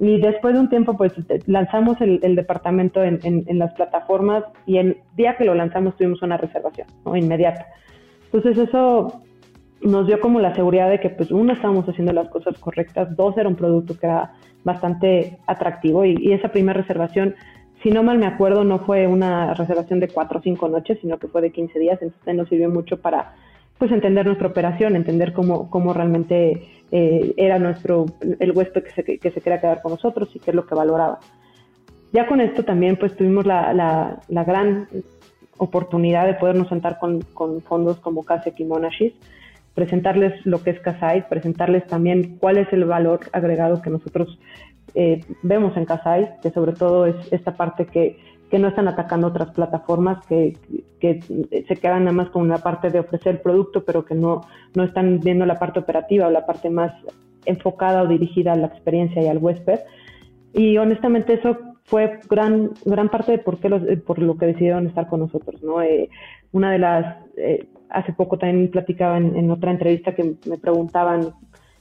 [0.00, 1.12] Y después de un tiempo, pues
[1.46, 6.38] lanzamos el, departamento en, en, las plataformas y el día que lo lanzamos tuvimos una
[6.38, 7.14] reservación, ¿no?
[7.14, 7.66] Inmediata.
[8.32, 9.22] Entonces, eso
[9.82, 13.36] nos dio como la seguridad de que, pues, uno, estábamos haciendo las cosas correctas, dos,
[13.36, 14.32] era un producto que era
[14.64, 17.34] bastante atractivo y, esa primera reservación,
[17.82, 21.18] si no mal me acuerdo, no fue una reservación de cuatro o cinco noches, sino
[21.18, 23.34] que fue de 15 días, entonces nos sirvió mucho para,
[23.78, 28.06] pues, entender nuestra operación, entender cómo, cómo realmente eh, era nuestro,
[28.38, 30.74] el huésped que se, que se quería quedar con nosotros y qué es lo que
[30.74, 31.18] valoraba.
[32.12, 34.86] Ya con esto también, pues, tuvimos la, la, la gran
[35.56, 39.14] oportunidad de podernos sentar con, con fondos como Kasek y Monashis,
[39.74, 44.38] presentarles lo que es Kasai, presentarles también cuál es el valor agregado que nosotros
[44.94, 48.18] eh, vemos en Kasai, que sobre todo es esta parte que,
[48.50, 50.56] que no están atacando otras plataformas, que,
[51.00, 51.20] que,
[51.66, 54.42] se quedan nada más con una parte de ofrecer producto, pero que no,
[54.74, 56.92] no están viendo la parte operativa o la parte más
[57.46, 59.80] enfocada o dirigida a la experiencia y al huésped.
[60.52, 64.86] Y honestamente eso fue gran, gran parte de por, qué los, por lo que decidieron
[64.86, 65.62] estar con nosotros.
[65.62, 65.80] ¿no?
[65.80, 66.10] Eh,
[66.52, 71.30] una de las eh, hace poco también platicaba en, otra entrevista que me preguntaban,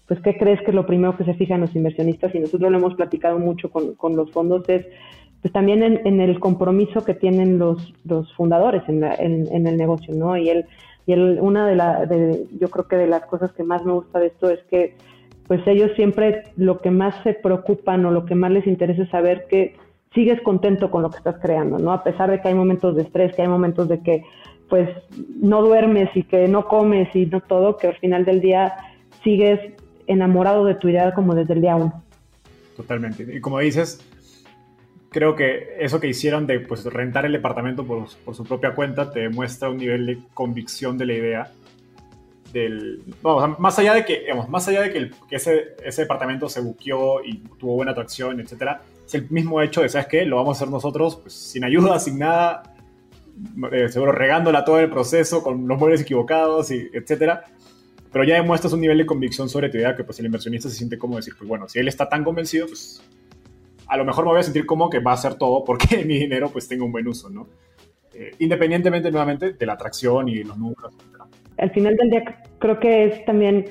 [0.07, 2.35] pues, ¿qué crees que es lo primero que se fijan los inversionistas?
[2.35, 4.85] Y nosotros lo hemos platicado mucho con, con los fondos, es
[5.41, 10.37] pues también en, el compromiso que tienen los, los fundadores en, en, el negocio, ¿no?
[10.37, 10.65] Y él,
[11.07, 12.07] y él una de las,
[12.59, 14.95] yo creo que de las cosas que más me gusta de esto es que,
[15.47, 19.09] pues ellos siempre lo que más se preocupan o lo que más les interesa es
[19.09, 19.75] saber que
[20.13, 21.91] sigues contento con lo que estás creando, ¿no?
[21.91, 24.23] A pesar de que hay momentos de estrés, que hay momentos de que
[24.71, 24.89] pues
[25.41, 28.73] no duermes y que no comes y no todo, que al final del día
[29.21, 29.59] sigues
[30.07, 32.01] enamorado de tu idea como desde el día uno.
[32.77, 33.27] Totalmente.
[33.35, 33.99] Y como dices,
[35.09, 39.11] creo que eso que hicieron de pues, rentar el departamento por, por, su propia cuenta
[39.11, 41.51] te demuestra un nivel de convicción de la idea.
[42.53, 46.61] Del, vamos, más allá de que, digamos, más allá de que, ese, ese, departamento se
[46.61, 50.25] buqueó y tuvo buena atracción, etcétera, es el mismo hecho de, ¿sabes qué?
[50.25, 52.63] Lo vamos a hacer nosotros, pues, sin ayuda, sin nada,
[53.71, 57.43] eh, seguro regándola todo el proceso con los muebles equivocados, y etcétera.
[58.11, 60.75] Pero ya demuestras un nivel de convicción sobre tu idea que pues el inversionista se
[60.75, 63.01] siente como decir, pues bueno, si él está tan convencido, pues
[63.87, 66.17] a lo mejor me voy a sentir como que va a hacer todo porque mi
[66.19, 67.47] dinero pues tenga un buen uso, ¿no?
[68.13, 70.93] Eh, independientemente nuevamente de la atracción y los números.
[71.57, 73.65] Al final del día creo que es también,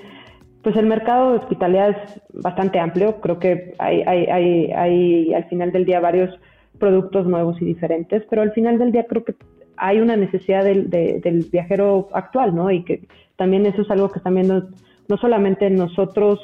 [0.62, 5.44] pues el mercado de hospitalidad es bastante amplio, creo que hay, hay, hay, hay al
[5.48, 6.30] final del día varios
[6.78, 9.34] productos nuevos y diferentes, pero al final del día creo que
[9.80, 12.70] hay una necesidad del, del viajero actual, ¿no?
[12.70, 14.68] Y que también eso es algo que están viendo
[15.08, 16.38] no solamente nosotros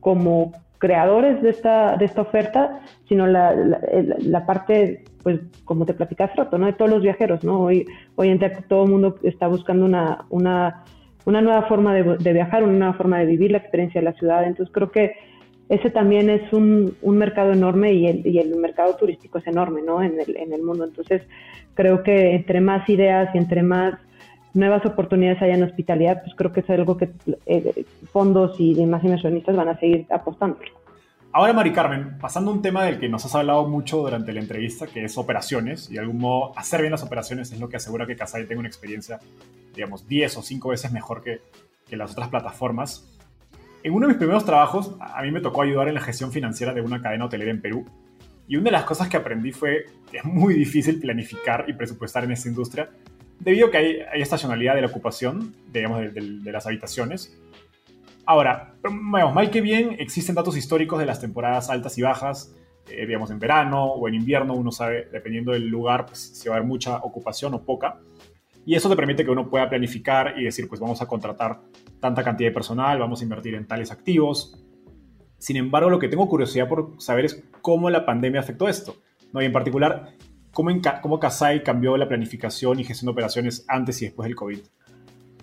[0.00, 6.34] como creadores de esta, de esta oferta, sino la, la, parte, pues, como te platicas
[6.34, 6.66] rato, ¿no?
[6.66, 7.60] De todos los viajeros, ¿no?
[7.60, 10.82] Hoy, hoy en día todo el mundo está buscando una, una,
[11.26, 14.14] una nueva forma de, de, viajar, una nueva forma de vivir la experiencia de la
[14.14, 14.44] ciudad.
[14.44, 15.12] Entonces creo que
[15.70, 19.82] ese también es un, un mercado enorme y el, y el, mercado turístico es enorme
[19.82, 20.02] ¿no?
[20.02, 20.84] en, el, en el mundo.
[20.84, 21.22] Entonces,
[21.74, 23.94] creo que entre más ideas y entre más
[24.52, 27.10] nuevas oportunidades haya en hospitalidad, pues creo que es algo que
[27.46, 30.58] eh, fondos y demás inversionistas van a seguir apostando.
[31.32, 34.40] Ahora, Mari Carmen, pasando a un tema del que nos has hablado mucho durante la
[34.40, 37.76] entrevista, que es operaciones, y de algún modo hacer bien las operaciones es lo que
[37.76, 39.20] asegura que Casai tenga una experiencia,
[39.72, 41.42] digamos, 10 o 5 veces mejor que,
[41.88, 43.19] que las otras plataformas.
[43.82, 46.74] En uno de mis primeros trabajos, a mí me tocó ayudar en la gestión financiera
[46.74, 47.86] de una cadena hotelera en Perú.
[48.46, 52.24] Y una de las cosas que aprendí fue que es muy difícil planificar y presupuestar
[52.24, 52.90] en esta industria,
[53.38, 57.38] debido a que hay, estacionalidad de la ocupación, digamos, de, las habitaciones.
[58.26, 62.54] Ahora, digamos, mal que bien, existen datos históricos de las temporadas altas y bajas,
[62.88, 66.56] eh, digamos, en verano o en invierno, uno sabe, dependiendo del lugar, pues, si va
[66.56, 67.98] a haber mucha ocupación o poca.
[68.70, 71.58] Y eso te permite que uno pueda planificar y decir, pues vamos a contratar
[71.98, 74.64] tanta cantidad de personal, vamos a invertir en tales activos.
[75.38, 78.94] Sin embargo, lo que tengo curiosidad por saber es cómo la pandemia afectó esto.
[79.32, 79.42] ¿no?
[79.42, 80.10] Y en particular,
[80.52, 84.36] cómo, en, cómo Kasai cambió la planificación y gestión de operaciones antes y después del
[84.36, 84.60] COVID.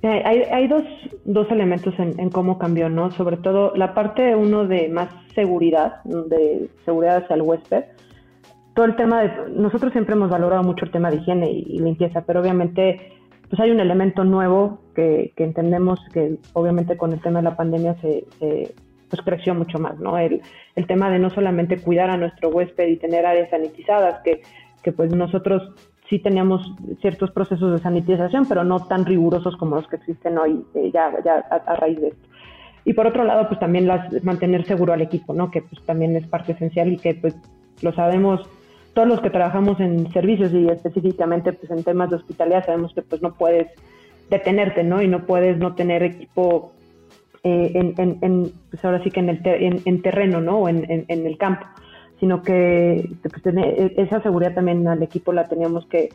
[0.03, 0.83] Eh, hay, hay dos,
[1.25, 3.11] dos, elementos en, en, cómo cambió, ¿no?
[3.11, 7.83] Sobre todo la parte uno de más seguridad, de seguridad hacia el huésped.
[8.73, 11.79] Todo el tema de, nosotros siempre hemos valorado mucho el tema de higiene y, y
[11.79, 13.16] limpieza, pero obviamente
[13.49, 17.95] pues hay un elemento nuevo que, entendemos que obviamente con el tema de la pandemia
[18.01, 18.75] se, se
[19.09, 20.17] pues creció mucho más, ¿no?
[20.17, 20.41] El,
[20.75, 24.41] el, tema de no solamente cuidar a nuestro huésped y tener áreas sanitizadas, que,
[24.83, 25.71] que pues nosotros
[26.09, 26.61] sí teníamos
[27.01, 31.11] ciertos procesos de sanitización, pero no tan rigurosos como los que existen hoy eh, ya,
[31.23, 32.27] ya a, a, raíz de esto.
[32.85, 35.51] Y por otro lado, pues también las, mantener seguro al equipo, ¿no?
[35.51, 37.35] Que pues también es parte esencial y que pues
[37.81, 38.49] lo sabemos
[38.97, 43.03] todos los que trabajamos en servicios y específicamente pues en temas de hospitalidad sabemos que
[43.03, 43.67] pues no puedes
[44.27, 45.03] detenerte, ¿no?
[45.03, 46.71] Y no puedes no tener equipo
[47.43, 50.61] eh, en, pues ahora sí que en el en, en, terreno, ¿no?
[50.61, 51.67] O en, el campo,
[52.19, 56.09] sino que pues, tener, esa seguridad también al equipo la teníamos que,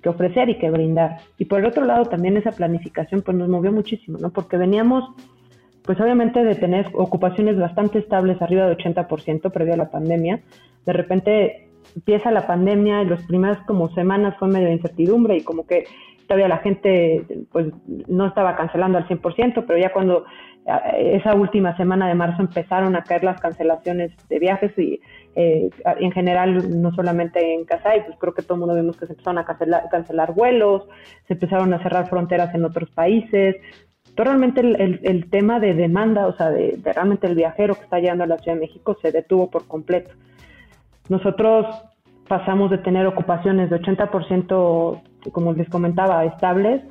[0.00, 1.16] que, ofrecer y que brindar.
[1.38, 4.30] Y por el otro lado también esa planificación pues nos movió muchísimo, ¿no?
[4.30, 5.10] Porque veníamos
[5.82, 10.38] pues obviamente de tener ocupaciones bastante estables arriba de 80% previo a la pandemia.
[10.86, 15.42] De repente empieza la pandemia y las primeras como semanas fue medio de incertidumbre y
[15.42, 15.84] como que
[16.26, 17.66] todavía la gente pues
[18.06, 20.24] no estaba cancelando al 100%, pero ya cuando
[20.98, 25.00] esa última semana de marzo empezaron a caer las cancelaciones de viajes y
[25.34, 29.06] eh, en general, no solamente en Kasai, pues creo que todo el mundo vimos que
[29.06, 30.86] se empezaron a cancelar, cancelar vuelos,
[31.26, 33.56] se empezaron a cerrar fronteras en otros países.
[34.14, 38.24] Realmente el tema de demanda, o sea, de, de, realmente el viajero que está llegando
[38.24, 40.10] a la Ciudad de México se detuvo por completo.
[41.08, 41.66] Nosotros
[42.28, 45.00] pasamos de tener ocupaciones de 80%,
[45.32, 46.82] como les comentaba, estables,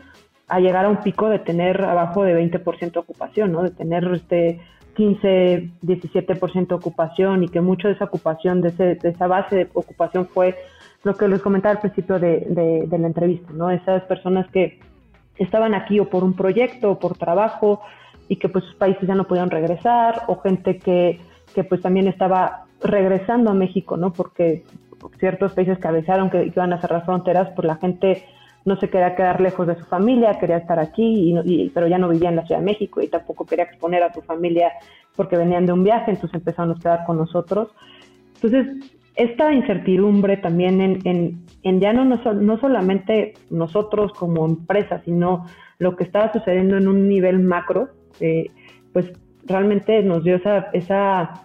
[0.47, 3.63] a llegar a un pico de tener abajo de 20% ocupación, ¿no?
[3.63, 4.59] De tener este
[4.95, 9.69] 15, 17% ocupación y que mucho de esa ocupación, de, ese, de, esa base de
[9.73, 10.55] ocupación fue
[11.03, 13.69] lo que les comentaba al principio de, de, de, la entrevista, ¿no?
[13.69, 14.79] Esas personas que
[15.37, 17.81] estaban aquí o por un proyecto o por trabajo
[18.27, 21.19] y que pues sus países ya no podían regresar o gente que,
[21.53, 24.13] que pues también estaba regresando a México, ¿no?
[24.13, 24.63] Porque
[25.19, 28.23] ciertos países que avisaron que iban a cerrar fronteras, pues la gente
[28.65, 31.97] no se quería quedar lejos de su familia, quería estar aquí, y, y, pero ya
[31.97, 34.73] no vivía en la Ciudad de México y tampoco quería exponer a su familia
[35.15, 37.69] porque venían de un viaje, entonces empezaron a quedar con nosotros.
[38.35, 38.67] Entonces,
[39.15, 45.47] esta incertidumbre también en, en, ya no, no, no, solamente nosotros como empresa, sino
[45.79, 48.51] lo que estaba sucediendo en un nivel macro, eh,
[48.93, 49.11] pues
[49.45, 51.41] realmente nos dio esa, esa,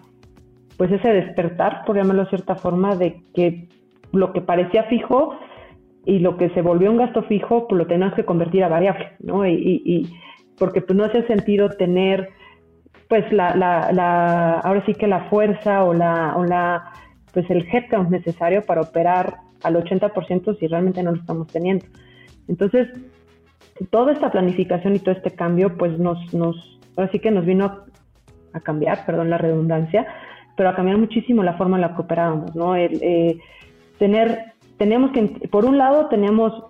[0.77, 3.67] pues ese despertar, por llamarlo de cierta forma, de que
[4.11, 5.35] lo que parecía fijo
[6.05, 9.11] y lo que se volvió un gasto fijo, pues lo tenemos que convertir a variable,
[9.19, 9.47] ¿no?
[9.47, 10.09] Y,
[10.57, 12.29] porque pues no hace sentido tener,
[13.07, 16.91] pues la, la, la, ahora sí que la fuerza o la, o la,
[17.33, 21.85] pues el headcount necesario para operar al 80% si realmente no lo estamos teniendo.
[22.47, 22.87] Entonces,
[23.89, 27.83] toda esta planificación y todo este cambio, pues nos, nos ahora sí que nos vino
[28.53, 30.05] a cambiar, perdón la redundancia,
[30.55, 32.75] pero a cambiar muchísimo la forma en la que operábamos, ¿no?
[32.75, 33.39] El, eh,
[33.97, 36.63] tener tenemos que, por un lado, tenemos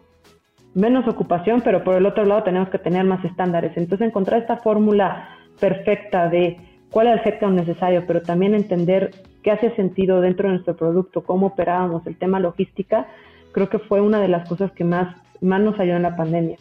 [0.73, 3.75] menos ocupación, pero por el otro lado tenemos que tener más estándares.
[3.75, 6.57] Entonces, encontrar esta fórmula perfecta de
[6.91, 11.23] cuál es el headcount necesario, pero también entender qué hace sentido dentro de nuestro producto,
[11.23, 13.07] cómo operábamos, el tema logística,
[13.51, 16.57] creo que fue una de las cosas que más, más nos ayudó en la pandemia.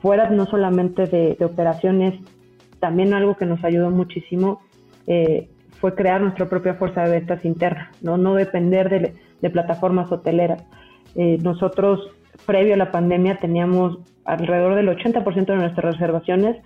[0.00, 2.14] Fuera no solamente de, de operaciones,
[2.80, 4.60] también algo que nos ayudó muchísimo
[5.06, 5.48] eh,
[5.80, 10.64] fue crear nuestra propia fuerza de ventas interna, no, no depender de, de plataformas hoteleras.
[11.14, 12.10] Eh, nosotros,
[12.46, 16.56] previo a la pandemia, teníamos alrededor del 80% de nuestras reservaciones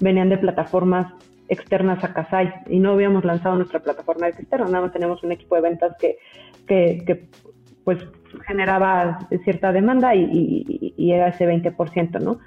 [0.00, 1.12] venían de plataformas
[1.48, 5.54] externas a Casai y no habíamos lanzado nuestra plataforma externa, nada más tenemos un equipo
[5.54, 6.18] de ventas que,
[6.66, 7.28] que, que
[7.84, 7.98] pues
[8.46, 12.38] generaba cierta demanda y, y, y, era ese 20%, ¿no?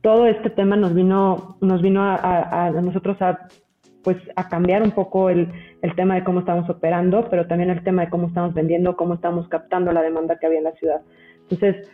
[0.00, 3.48] Todo este tema nos vino, nos vino a, a, a nosotros a
[4.02, 5.48] pues a cambiar un poco el,
[5.82, 9.14] el, tema de cómo estamos operando, pero también el tema de cómo estamos vendiendo, cómo
[9.14, 11.00] estamos captando la demanda que había en la ciudad.
[11.42, 11.90] Entonces,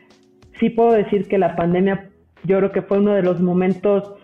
[0.59, 2.11] sí puedo decir que la pandemia
[2.45, 4.15] yo creo que fue uno de los momentos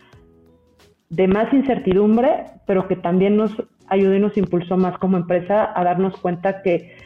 [1.10, 3.52] de más incertidumbre, pero que también nos
[3.88, 6.96] ayudó y nos impulsó más como empresa a darnos cuenta que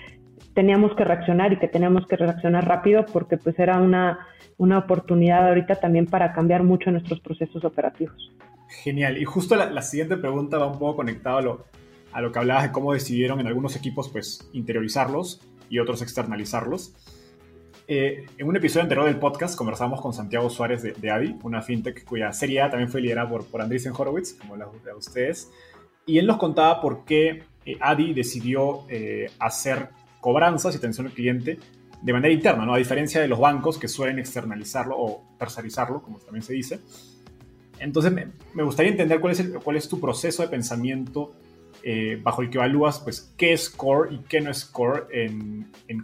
[0.54, 5.48] teníamos que reaccionar y que teníamos que reaccionar rápido porque pues era una, una oportunidad
[5.48, 8.32] ahorita también para cambiar mucho nuestros procesos operativos.
[8.68, 9.18] Genial.
[9.18, 11.64] Y justo la, la, siguiente pregunta va un poco conectado a lo,
[12.12, 16.94] a lo que hablabas de cómo decidieron en algunos equipos pues interiorizarlos y otros externalizarlos.
[17.86, 21.62] Eh, en un episodio anterior del podcast conversamos con Santiago Suárez de, de Adi, una
[21.62, 25.50] fintech cuya serie A también fue liderada por, por Andreessen Horowitz, como la de ustedes,
[26.04, 27.44] y él nos contaba por qué
[27.80, 28.84] Adi decidió
[29.38, 29.88] hacer
[30.20, 31.58] cobranzas y atención al cliente
[32.02, 32.74] de manera interna, ¿no?
[32.74, 36.80] A diferencia de los bancos que suelen externalizarlo o tercerizarlo, como también se dice.
[37.80, 38.12] Entonces,
[38.54, 41.32] me, gustaría entender cuál es, tu proceso de pensamiento
[41.82, 45.70] eh, bajo el que evalúas pues, qué es core y qué no es core en,
[45.86, 46.02] en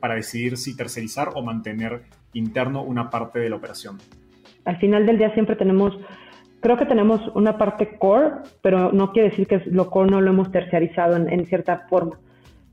[0.00, 2.02] para decidir si tercerizar o mantener
[2.32, 3.98] interno una parte de la operación.
[4.64, 5.96] Al final del día siempre tenemos,
[6.60, 10.30] creo que tenemos una parte core, pero no quiere decir que lo core no lo
[10.30, 12.18] hemos terciarizado en, en cierta forma.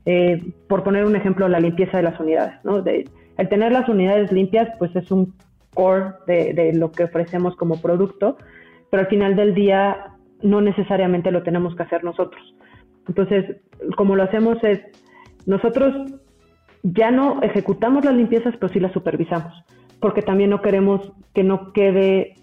[0.06, 2.54] Eh, por poner un ejemplo, la limpieza de las unidades.
[2.62, 2.84] ¿no?
[2.84, 5.34] El tener las unidades limpias, pues es un
[5.74, 8.36] core de, de, lo que ofrecemos como producto,
[8.90, 12.54] pero al final del día no necesariamente lo tenemos que hacer nosotros.
[13.08, 13.56] Entonces,
[13.96, 14.80] como lo hacemos es,
[15.46, 16.12] nosotros
[16.82, 19.52] ya no ejecutamos las limpiezas, pero sí las supervisamos,
[20.00, 22.34] porque también no queremos que no quede,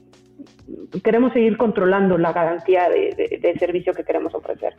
[1.04, 4.76] queremos seguir controlando la garantía de, de servicio que queremos ofrecer.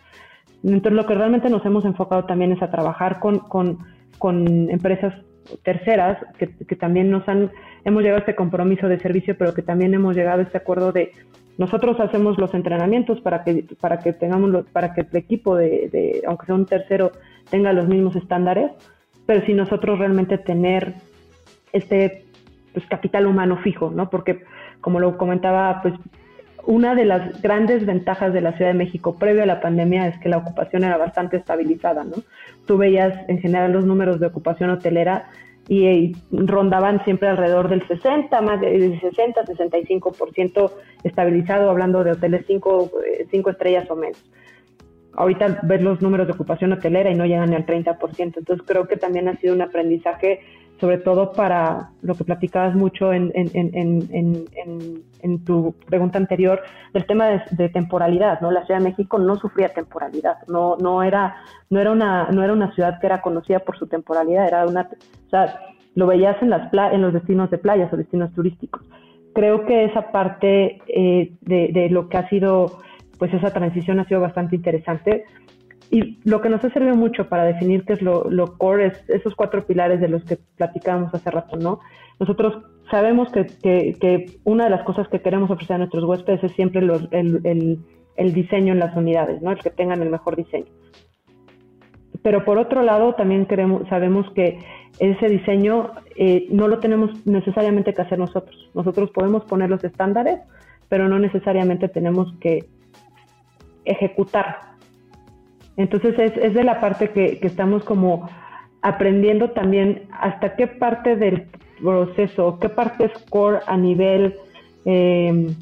[0.65, 3.79] Entonces, lo que realmente nos hemos enfocado también es a trabajar con, con,
[4.18, 5.14] con empresas
[5.62, 7.51] terceras que, que, también nos han,
[7.85, 10.92] hemos llegado a este compromiso de servicio, pero que también hemos llegado a este acuerdo
[10.92, 11.12] de
[11.59, 16.22] nosotros hacemos los entrenamientos para que, para que tengamos, para que el equipo de, de,
[16.27, 17.12] aunque sea un tercero,
[17.51, 18.70] tenga los mismos estándares,
[19.27, 20.94] pero si nosotros realmente tener
[21.72, 22.25] este
[22.72, 24.09] pues, capital humano fijo, ¿no?
[24.09, 24.44] Porque
[24.81, 25.94] como lo comentaba, pues
[26.64, 30.18] una de las grandes ventajas de la Ciudad de México previo a la pandemia es
[30.18, 32.16] que la ocupación era bastante estabilizada, ¿no?
[32.66, 35.31] Tú veías en general los números de ocupación hotelera
[35.68, 40.72] y, rondaban siempre alrededor del 60, más del 60, 65%
[41.05, 42.90] estabilizado, hablando de hoteles 5
[43.31, 44.22] cinco, estrellas o menos.
[45.14, 48.88] Ahorita ves los números de ocupación hotelera y no llegan ni al 30%, entonces creo
[48.88, 50.40] que también ha sido un aprendizaje
[50.83, 53.31] sobre todo para lo que platicabas mucho en,
[55.47, 56.61] tu pregunta anterior,
[56.92, 58.51] del tema de, temporalidad, ¿no?
[58.51, 61.37] La Ciudad de México no sufría temporalidad, no, no, era,
[61.71, 64.90] no, era una, no era una ciudad que era conocida por su temporalidad, era una,
[65.27, 65.61] o sea,
[65.95, 68.83] lo veías en, las en los destinos de playas o destinos turísticos.
[69.37, 72.81] Creo que esa parte eh, de lo que ha sido,
[73.21, 75.27] pues esa transición ha sido bastante interesante
[75.92, 78.24] y lo que nos ha servido mucho para definir qué es lo,
[78.57, 81.81] core es esos cuatro pilares de los que platicábamos hace rato, ¿no?
[82.18, 83.44] Nosotros sabemos que,
[84.00, 87.78] que, una de las cosas que queremos ofrecer a nuestros huéspedes es siempre el,
[88.16, 89.52] el, diseño en las unidades, ¿no?
[89.52, 90.72] El que tengan el mejor diseño.
[92.22, 94.61] Pero por otro lado, también queremos, sabemos que
[94.98, 98.70] ese diseño eh, no lo tenemos necesariamente que hacer nosotros.
[98.72, 100.40] Nosotros podemos poner los estándares,
[100.88, 102.64] pero no necesariamente tenemos que
[103.85, 104.71] ejecutar
[105.76, 108.28] entonces es, es de la parte que, estamos como
[108.82, 111.48] aprendiendo también hasta qué parte del
[111.80, 114.35] proceso, qué parte es core a nivel
[114.85, 115.54] eh,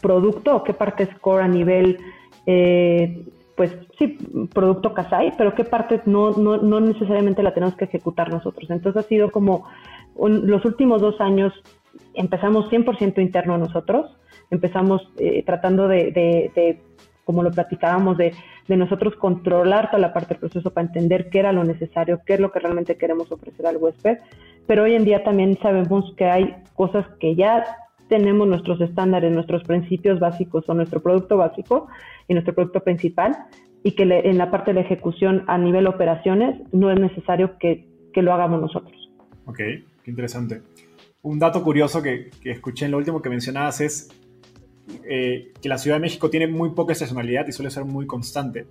[0.00, 1.98] producto o qué parte es core a nivel,
[2.46, 3.24] eh,
[3.56, 4.18] pues sí,
[4.54, 8.70] producto Kasai, pero qué parte no, no, no, necesariamente la tenemos que ejecutar nosotros.
[8.70, 9.66] Entonces ha sido como
[10.16, 11.52] los últimos dos años
[12.14, 14.16] empezamos 100% interno nosotros,
[14.50, 16.80] empezamos eh, tratando de, de
[17.24, 18.34] como lo platicábamos, de,
[18.68, 22.34] de, nosotros controlar toda la parte del proceso para entender qué era lo necesario, qué
[22.34, 24.18] es lo que realmente queremos ofrecer al huésped.
[24.66, 27.64] Pero hoy en día también sabemos que hay cosas que ya
[28.08, 31.86] tenemos nuestros estándares, nuestros principios básicos o nuestro producto básico
[32.28, 33.36] y nuestro producto principal
[33.82, 37.86] y que en la parte de la ejecución a nivel operaciones no es necesario que,
[38.12, 39.10] que lo hagamos nosotros.
[39.46, 40.60] Ok, qué interesante.
[41.22, 44.08] Un dato curioso que, que escuché en lo último que mencionabas es
[45.04, 48.66] eh, que la Ciudad de México tiene muy poca estacionalidad y suele ser muy constante.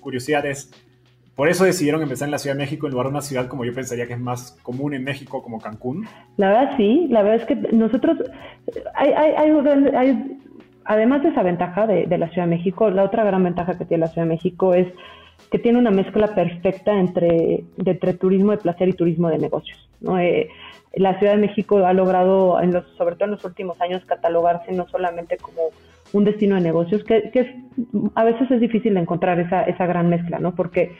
[0.00, 0.70] Curiosidad es,
[1.34, 3.64] por eso decidieron empezar en la Ciudad de México en lugar de una ciudad como
[3.64, 6.06] yo pensaría que es más común en México, como Cancún.
[6.36, 8.18] La verdad sí, la verdad es que nosotros,
[8.94, 10.38] hay,
[10.84, 14.02] además de esa ventaja de, la Ciudad de México, la otra gran ventaja que tiene
[14.02, 14.88] la Ciudad de México es
[15.50, 19.88] que tiene una mezcla perfecta entre, entre turismo de placer y turismo de negocios.
[20.00, 20.18] ¿no?
[20.18, 20.48] Eh,
[20.94, 24.72] la Ciudad de México ha logrado, en los, sobre todo en los últimos años, catalogarse
[24.72, 25.60] no solamente como
[26.12, 27.46] un destino de negocios, que, es,
[28.14, 30.54] a veces es difícil encontrar esa, esa gran mezcla, ¿no?
[30.54, 30.92] Porque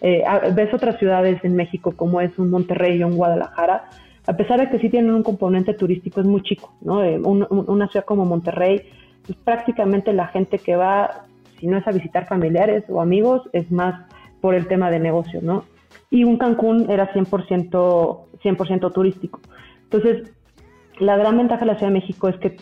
[0.00, 3.84] eh, ves otras ciudades en México como es un Monterrey o un Guadalajara,
[4.26, 7.02] a pesar de que sí tienen un componente turístico, es muy chico, ¿no?
[7.02, 8.82] Eh, una ciudad como Monterrey,
[9.26, 11.26] pues prácticamente la gente que va,
[11.62, 13.94] si no es a visitar familiares o amigos, es más
[14.40, 15.64] por el tema de negocio, ¿no?
[16.10, 19.40] Y un Cancún era 100%, 100 turístico.
[19.84, 20.32] Entonces,
[20.98, 22.56] la gran ventaja de la Ciudad de México es que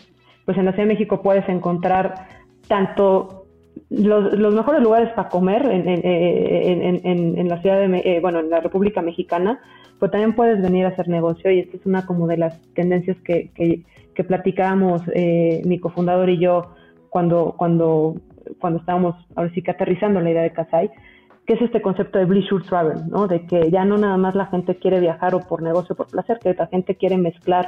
[0.45, 2.27] pues en la Ciudad de México puedes encontrar
[2.67, 3.45] tanto
[3.89, 8.51] los, los mejores lugares para comer en, en, en, la ciudad de, eh, bueno, en
[8.51, 9.59] la República Mexicana,
[9.99, 13.17] pero también puedes venir a hacer negocio y esta es una como de las tendencias
[13.21, 13.81] que, que,
[14.13, 16.75] que platicábamos eh, mi cofundador y yo
[17.09, 18.15] cuando, cuando
[18.59, 20.91] cuando estábamos ahora sí que aterrizando la idea de Kasai,
[21.45, 23.27] que es este concepto de leisure travel, ¿no?
[23.27, 26.07] De que ya no nada más la gente quiere viajar o por negocio o por
[26.07, 27.67] placer, que la gente quiere mezclar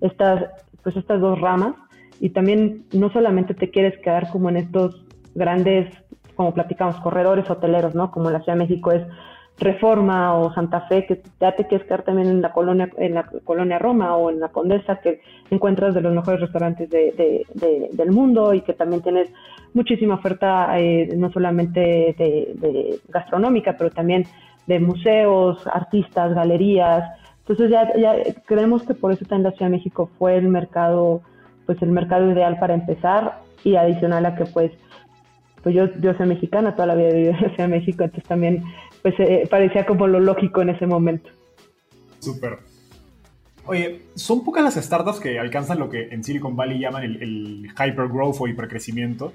[0.00, 0.44] estas,
[0.82, 1.74] pues estas dos ramas
[2.20, 5.04] y también no solamente te quieres quedar como en estos
[5.34, 5.92] grandes,
[6.34, 8.10] como platicamos, corredores hoteleros, ¿no?
[8.10, 9.02] Como la Ciudad de México es
[9.58, 13.22] Reforma o Santa Fe, que ya te quieres quedar también en la colonia, en la
[13.44, 17.46] colonia Roma o en la Condesa, que encuentras de los mejores restaurantes de,
[17.92, 19.30] del mundo y que también tienes
[19.72, 21.80] muchísima oferta, eh, no solamente
[22.18, 24.24] de, gastronómica, pero también
[24.66, 27.08] de museos, artistas, galerías.
[27.40, 31.22] Entonces ya, ya creemos que por eso también la Ciudad de México fue el mercado,
[31.66, 34.72] pues el mercado ideal para empezar y adicional a que pues
[35.64, 38.04] pues yo, yo soy mexicana, toda la vida he vivido en la Ciudad de México,
[38.04, 38.62] entonces también
[39.04, 41.28] pues eh, parecía como lo lógico en ese momento.
[42.20, 42.60] Súper.
[43.66, 47.66] Oye, son pocas las startups que alcanzan lo que en Silicon Valley llaman el, el
[47.66, 49.34] hypergrowth o hipercrecimiento.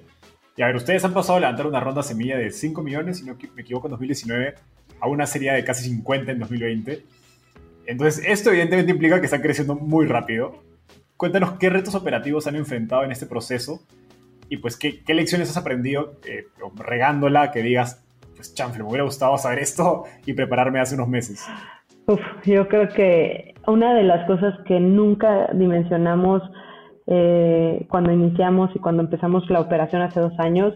[0.57, 3.25] Y a ver, ustedes han pasado a levantar una ronda semilla de 5 millones, si
[3.25, 4.55] no me equivoco, en 2019,
[4.99, 7.05] a una serie de casi 50 en 2020.
[7.85, 10.63] Entonces, esto evidentemente implica que están creciendo muy rápido.
[11.15, 13.83] Cuéntanos qué retos operativos han enfrentado en este proceso
[14.49, 18.03] y pues qué, lecciones has aprendido eh, regándola que digas,
[18.39, 21.45] pues chanfle, me hubiera gustado saber esto y prepararme hace unos meses?
[22.45, 26.41] Yo creo que una de las cosas que nunca dimensionamos
[27.05, 30.73] eh, cuando iniciamos y cuando empezamos la operación hace dos años,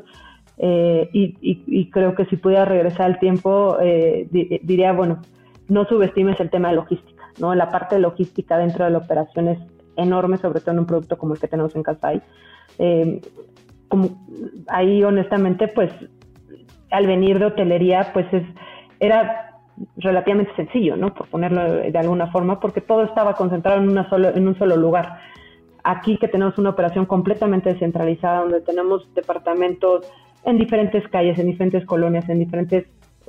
[0.58, 4.28] eh, y, creo que si pudiera regresar al tiempo, eh,
[4.62, 5.22] diría, bueno,
[5.70, 7.56] no subestimes el tema de logística, ¿no?
[7.56, 9.60] La parte logística dentro de la operación es
[9.96, 12.22] enorme, sobre todo en un producto como el que tenemos en Casai.
[13.88, 14.10] como,
[14.68, 15.94] ahí honestamente, pues
[16.94, 18.44] al venir de hotelería, pues es,
[19.00, 19.54] era
[19.98, 21.14] relativamente sencillo, ¿no?
[21.14, 24.78] Por ponerlo de alguna forma, porque todo estaba concentrado en, una solo, en un solo
[24.78, 25.20] lugar.
[25.84, 30.06] Aquí que tenemos una operación completamente descentralizada, donde tenemos departamentos
[30.46, 32.86] en diferentes calles, en diferentes colonias, en diferentes,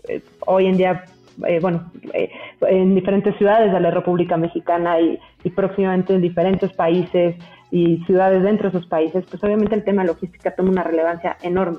[0.09, 1.05] eh, hoy en día,
[1.47, 2.31] eh, bueno, eh,
[2.69, 5.19] en diferentes ciudades de la República Mexicana y,
[5.51, 7.37] próximamente en diferentes países
[7.71, 11.79] y ciudades dentro de esos países, pues obviamente el tema logística toma una relevancia enorme.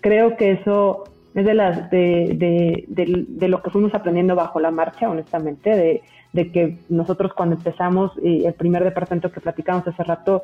[0.00, 1.04] Creo que eso
[1.34, 6.02] es de, las, de, de, de, lo que fuimos aprendiendo bajo la marcha, honestamente, de,
[6.32, 10.42] de que nosotros cuando empezamos, y el primer departamento que platicamos hace rato,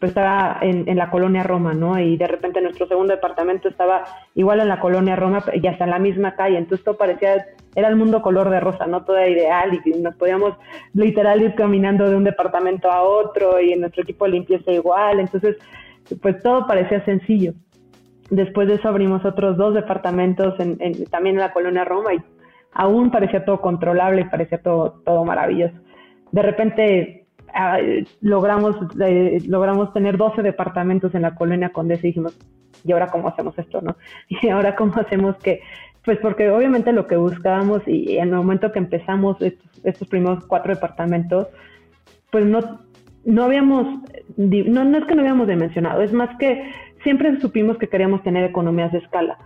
[0.00, 2.00] pues estaba en, en, la colonia Roma, ¿no?
[2.00, 4.04] Y de repente nuestro segundo departamento estaba
[4.34, 6.56] igual en la colonia Roma y hasta en la misma calle.
[6.56, 9.04] Entonces todo parecía, era el mundo color de rosa, ¿no?
[9.04, 10.54] Todo ideal y nos podíamos
[10.94, 15.20] literal ir caminando de un departamento a otro y en nuestro equipo de limpieza igual.
[15.20, 15.58] Entonces,
[16.22, 17.52] pues todo parecía sencillo.
[18.30, 22.22] Después de eso abrimos otros dos departamentos en, también en la colonia Roma y
[22.72, 25.74] aún parecía todo controlable y parecía todo, todo maravilloso.
[26.30, 27.78] De repente ah,
[28.20, 32.38] logramos, eh, logramos tener 12 departamentos en la colonia Condesa y dijimos,
[32.84, 33.80] ¿y ahora cómo hacemos esto?
[33.80, 33.96] no
[34.28, 35.60] Y ahora cómo hacemos que,
[36.04, 40.46] pues porque obviamente lo que buscábamos y en el momento que empezamos estos, estos primeros
[40.46, 41.48] cuatro departamentos,
[42.30, 42.60] pues no,
[43.24, 43.86] no habíamos,
[44.36, 46.72] no, no es que no habíamos dimensionado, es más que
[47.02, 49.38] siempre supimos que queríamos tener economías de escala,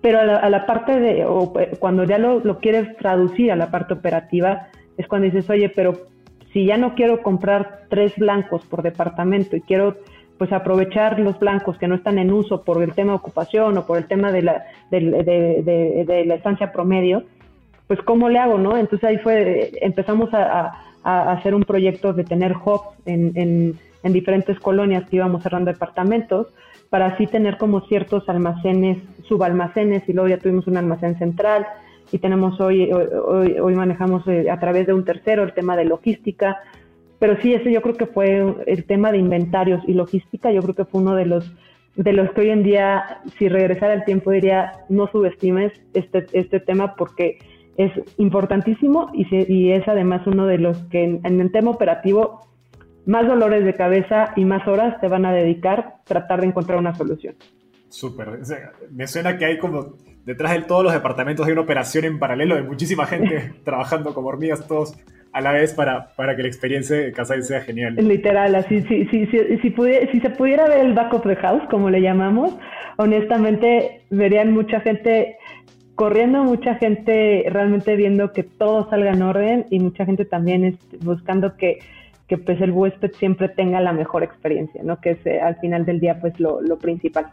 [0.00, 3.70] pero a la, parte de, o eh, cuando ya lo, lo, quieres traducir a la
[3.70, 6.08] parte operativa, es cuando dices, oye, pero
[6.52, 9.96] si ya no quiero comprar tres blancos por departamento y quiero
[10.38, 13.84] pues aprovechar los blancos que no están en uso por el tema de ocupación o
[13.84, 17.24] por el tema de la, de, la estancia promedio,
[17.86, 18.78] pues cómo le hago, ¿no?
[18.78, 24.58] Entonces ahí fue, empezamos a, hacer un proyecto de tener hubs en, en, en diferentes
[24.60, 26.46] colonias que íbamos cerrando departamentos,
[26.90, 31.66] para así tener como ciertos almacenes, subalmacenes, y luego ya tuvimos un almacén central,
[32.12, 35.84] y tenemos hoy, hoy, hoy manejamos eh, a través de un tercero el tema de
[35.84, 36.58] logística,
[37.20, 40.74] pero sí, ese yo creo que fue el tema de inventarios y logística, yo creo
[40.74, 41.52] que fue uno de los
[41.96, 46.60] de los que hoy en día, si regresara el tiempo, diría, no subestimes este, este
[46.60, 47.38] tema porque
[47.76, 52.40] es importantísimo y, y es además uno de los que en el tema operativo
[53.06, 56.94] más dolores de cabeza y más horas te van a dedicar tratar de encontrar una
[56.94, 57.34] solución.
[57.88, 58.40] Súper.
[58.90, 62.54] Me suena que hay como detrás de todos los departamentos hay una operación en paralelo
[62.54, 64.96] de muchísima gente trabajando como hormigas todos
[65.32, 67.94] a la vez para, para que la experiencia de casa sea genial.
[67.96, 71.88] Literal, así, si, si, si, si, se pudiera ver el back of the house, como
[71.88, 72.56] le llamamos,
[72.96, 75.36] honestamente verían mucha gente
[75.94, 81.56] corriendo, mucha gente realmente viendo que todo salga en orden y mucha gente también buscando
[81.56, 81.78] que
[82.30, 85.00] que pues el huésped siempre tenga la mejor experiencia, ¿no?
[85.00, 87.26] Que es eh, al final del día pues lo, lo, principal.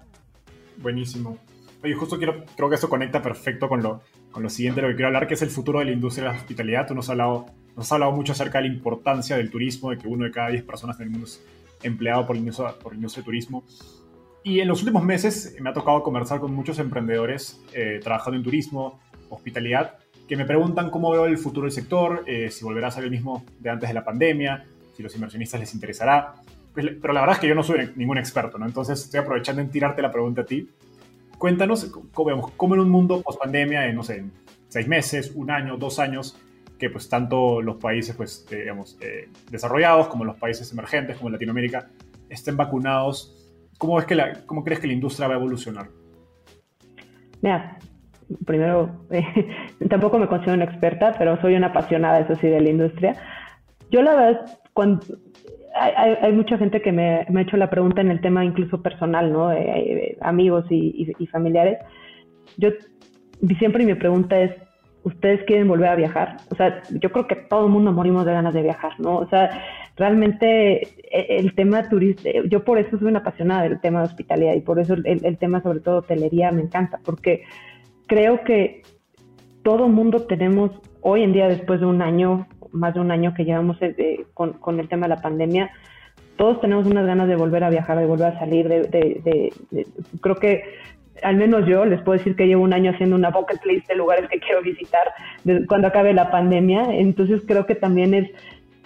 [0.78, 1.38] Buenísimo.
[1.84, 4.92] Oye, justo quiero, creo que esto conecta perfecto con lo, con lo siguiente de lo
[4.92, 6.88] que quiero hablar, que es el futuro de la industria de la hospitalidad.
[6.88, 7.46] Tú nos has hablado,
[7.76, 10.50] nos has hablado mucho acerca de la importancia del turismo, de que uno de cada
[10.50, 11.46] diez personas en el mundo es
[11.84, 13.64] empleado por la industria, por industria de turismo.
[14.42, 18.44] Y en los últimos meses me ha tocado conversar con muchos emprendedores eh, trabajando en
[18.44, 22.92] turismo, hospitalidad, que me preguntan cómo veo el futuro del sector, eh, si volverá a
[22.92, 24.66] ser el mismo de antes de la pandemia,
[24.98, 26.34] si los inversionistas les interesará.
[26.74, 28.66] Pues, pero la verdad es que yo no soy ningún experto, ¿no?
[28.66, 30.70] Entonces estoy aprovechando en tirarte la pregunta a ti.
[31.38, 34.26] Cuéntanos cómo, cómo en un mundo post pandemia, en no sé,
[34.68, 36.38] seis meses, un año, dos años,
[36.78, 41.90] que pues tanto los países pues, digamos, eh, desarrollados como los países emergentes, como Latinoamérica,
[42.30, 43.38] estén vacunados
[43.78, 45.88] ¿Cómo, es que la, ¿Cómo crees que la industria va a evolucionar?
[47.42, 47.78] Mira,
[48.46, 49.24] primero, eh,
[49.90, 53.16] tampoco me considero una experta, pero soy una apasionada, eso sí, de la industria.
[53.92, 55.02] Yo la verdad, cuando,
[55.74, 59.50] hay, mucha gente que me, ha hecho la pregunta en el tema incluso personal, ¿no?
[60.22, 61.80] amigos y, y, familiares.
[62.58, 62.70] Yo
[63.58, 64.52] siempre mi pregunta es,
[65.02, 66.38] ¿ustedes quieren volver a viajar?
[66.52, 69.18] O sea, yo creo que todo el mundo morimos de ganas de viajar, ¿no?
[69.18, 69.50] O sea,
[69.96, 74.54] realmente e, el tema turista, yo por eso soy una apasionada del tema de hospitalidad
[74.54, 77.42] y por eso el, tema sobre todo hotelería me encanta, porque
[78.06, 78.84] creo que
[79.64, 80.70] todo el mundo tenemos
[81.02, 84.80] hoy en día, después de un año, más de un año que llevamos eh, con,
[84.80, 85.72] el tema de la pandemia,
[86.36, 89.54] todos tenemos unas ganas de volver a viajar, de volver a salir, de,
[90.22, 90.64] creo que
[91.24, 93.96] al menos yo les puedo decir que llevo un año haciendo una bucket list de
[93.96, 95.02] lugares que quiero visitar
[95.68, 98.30] cuando acabe la pandemia, entonces creo que también es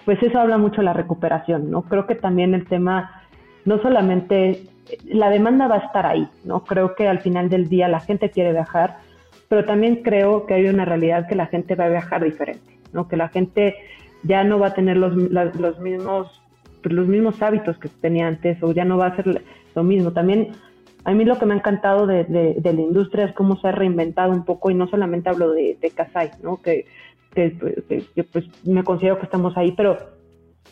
[0.04, 1.82] pues eso habla mucho de la recuperación, ¿no?
[1.82, 3.22] Creo que también el tema,
[3.64, 4.62] no solamente,
[5.04, 6.64] la demanda va a estar ahí, ¿no?
[6.64, 8.98] Creo que al final del día la gente quiere viajar,
[9.48, 12.78] pero también creo que hay una realidad que la gente va a viajar diferente,
[13.08, 13.76] Que la gente
[14.22, 16.40] ya no va a tener los, los mismos
[16.82, 19.42] pues, los mismos hábitos que tenía antes o ya no va a ser
[19.74, 20.12] lo mismo.
[20.12, 20.52] También
[21.04, 23.72] a mí lo que me ha encantado de, de, la industria es cómo se ha
[23.72, 26.58] reinventado un poco y no solamente hablo de, de Kasai, ¿no?
[26.62, 26.86] Que
[27.34, 29.98] que, pues me considero que estamos ahí, pero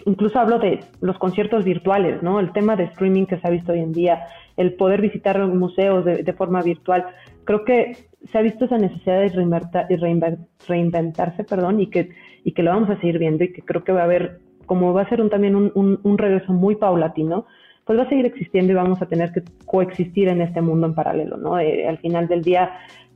[0.05, 2.41] incluso hablo de los conciertos virtuales, ¿no?
[2.41, 6.05] El tema de streaming que se ha visto hoy en día, el poder visitar museos
[6.05, 7.07] de, forma virtual.
[7.45, 7.97] Creo que
[8.31, 12.11] se ha visto esa necesidad de reinventarse, perdón, y que,
[12.45, 14.93] y que lo vamos a seguir viendo y que creo que va a haber, como
[14.93, 17.47] va a ser un, también un, un regreso muy paulatino,
[17.85, 20.95] pues va a seguir existiendo y vamos a tener que coexistir en este mundo en
[20.95, 21.59] paralelo, ¿no?
[21.59, 22.71] Eh, al final del día,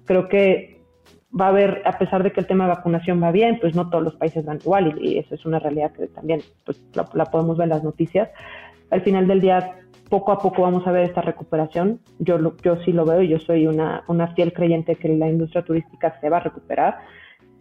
[0.05, 0.81] creo que
[1.39, 3.89] va a haber, a pesar de que el tema de vacunación va bien, pues no
[3.89, 7.57] todos los países van igual y, eso es una realidad que también pues, la, podemos
[7.57, 8.31] ver en las noticias.
[8.91, 9.77] Al final del día,
[10.09, 12.01] poco a poco vamos a ver esta recuperación.
[12.19, 15.63] Yo, yo sí lo veo y yo soy una, una fiel creyente que la industria
[15.63, 16.99] turística se va a recuperar.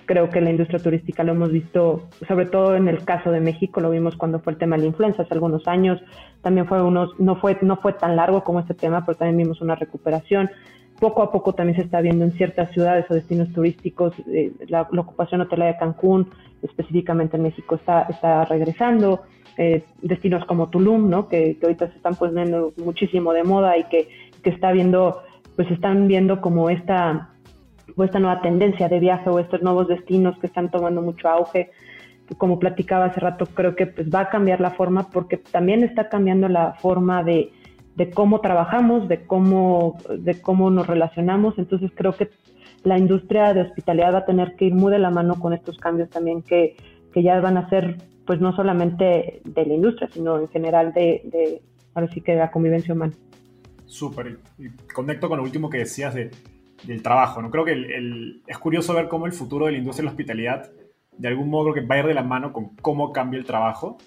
[0.05, 3.79] Creo que la industria turística lo hemos visto, sobre todo en el caso de México,
[3.79, 6.01] lo vimos cuando fue el tema de la influenza hace algunos años.
[6.41, 9.61] También fue unos, no fue, no fue tan largo como este tema, pero también vimos
[9.61, 10.49] una recuperación
[11.03, 14.83] poco a poco también se está viendo en ciertas ciudades o destinos turísticos, eh, la,
[14.83, 16.29] ocupación hotelera de Cancún,
[16.61, 19.21] específicamente en México, está, está regresando.
[19.57, 21.27] Eh, destinos como Tulum, ¿no?
[21.27, 24.07] Que, ahorita se están poniendo muchísimo de moda y que,
[24.41, 25.21] que está viendo,
[25.55, 27.29] pues están viendo como esta,
[27.97, 31.71] esta nueva tendencia de viaje o estos nuevos destinos que están tomando mucho auge.
[32.37, 36.09] Como platicaba hace rato, creo que pues va a cambiar la forma porque también está
[36.09, 37.51] cambiando la forma de,
[37.95, 41.59] de cómo trabajamos, de cómo, de cómo nos relacionamos.
[41.59, 42.29] Entonces creo que
[42.83, 45.77] la industria de hospitalidad va a tener que ir muy de la mano con estos
[45.77, 46.75] cambios también que,
[47.13, 51.21] que ya van a ser, pues no solamente de la industria, sino en general de,
[51.25, 51.61] de
[52.13, 53.13] sí que de la convivencia humana.
[53.85, 56.31] Súper, y conecto con lo último que decías de,
[56.85, 57.51] del trabajo, ¿no?
[57.51, 60.71] Creo que el, es curioso ver cómo el futuro de la industria de la hospitalidad
[61.17, 63.97] de algún modo que va a ir de la mano con cómo cambia el trabajo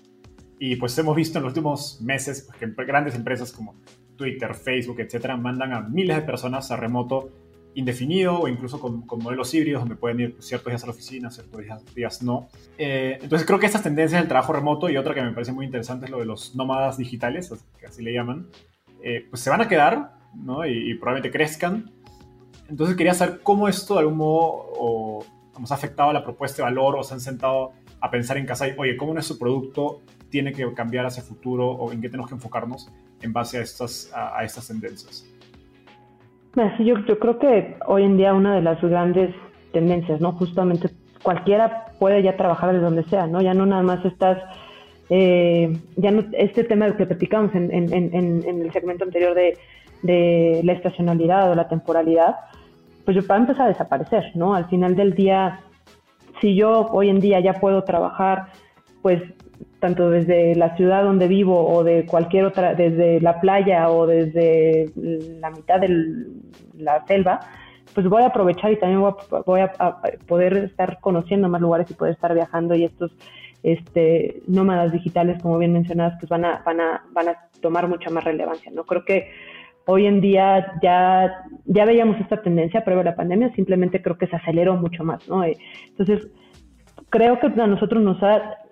[0.59, 3.77] y pues hemos visto en los últimos meses que grandes empresas como
[4.17, 7.31] Twitter, Facebook, etcétera, mandan a miles de personas a remoto
[7.77, 11.95] indefinido o incluso con, modelos híbridos donde pueden ir ciertos días a la oficina, ciertos
[11.95, 12.49] días, no.
[12.79, 15.67] Eh, entonces creo que estas tendencias del trabajo remoto y otra que me parece muy
[15.67, 18.49] interesante es lo de los nómadas digitales, que así le llaman,
[19.03, 20.67] eh, pues se van a quedar ¿no?
[20.67, 21.93] y, probablemente crezcan.
[22.69, 25.25] Entonces quería saber cómo esto de algún modo o,
[25.55, 28.69] ha afectado a la propuesta de valor o se han sentado a pensar en casa
[28.69, 30.01] y, oye, ¿cómo nuestro producto
[30.31, 33.63] tiene que cambiar hacia el futuro o en qué tenemos que enfocarnos en base a
[33.63, 35.27] estas, a, estas tendencias?
[36.79, 39.35] Yo, yo creo que hoy en día una de las grandes
[39.73, 40.33] tendencias, ¿no?
[40.33, 40.89] Justamente
[41.23, 43.43] cualquiera puede ya trabajar de donde sea, ¿no?
[43.43, 44.39] Ya no nada más estás,
[45.11, 49.59] eh, ya no, este tema que platicamos en, en, en, el segmento anterior de,
[50.63, 52.37] la estacionalidad o la temporalidad,
[53.05, 54.55] pues va a empezar a desaparecer, ¿no?
[54.55, 55.61] Al final del día,
[56.41, 58.47] si yo hoy en día ya puedo trabajar,
[59.03, 59.23] pues
[59.87, 64.91] tanto desde la ciudad donde vivo o de cualquier otra, desde la playa o desde
[64.97, 66.27] la mitad de
[66.77, 67.39] la selva,
[67.95, 72.15] pues voy a aprovechar y también voy a, poder estar conociendo más lugares y poder
[72.15, 73.13] estar viajando y estos
[73.63, 78.11] este, nómadas digitales, como bien mencionadas, pues van a, van a, van a tomar mucha
[78.11, 78.83] más relevancia, ¿no?
[78.83, 79.31] Creo que
[79.89, 84.27] Hoy en día ya, ya veíamos esta tendencia previo a la pandemia, simplemente creo que
[84.27, 85.45] se aceleró mucho más, ¿no?
[85.45, 86.27] Entonces,
[87.09, 88.66] creo que a nosotros nos ha,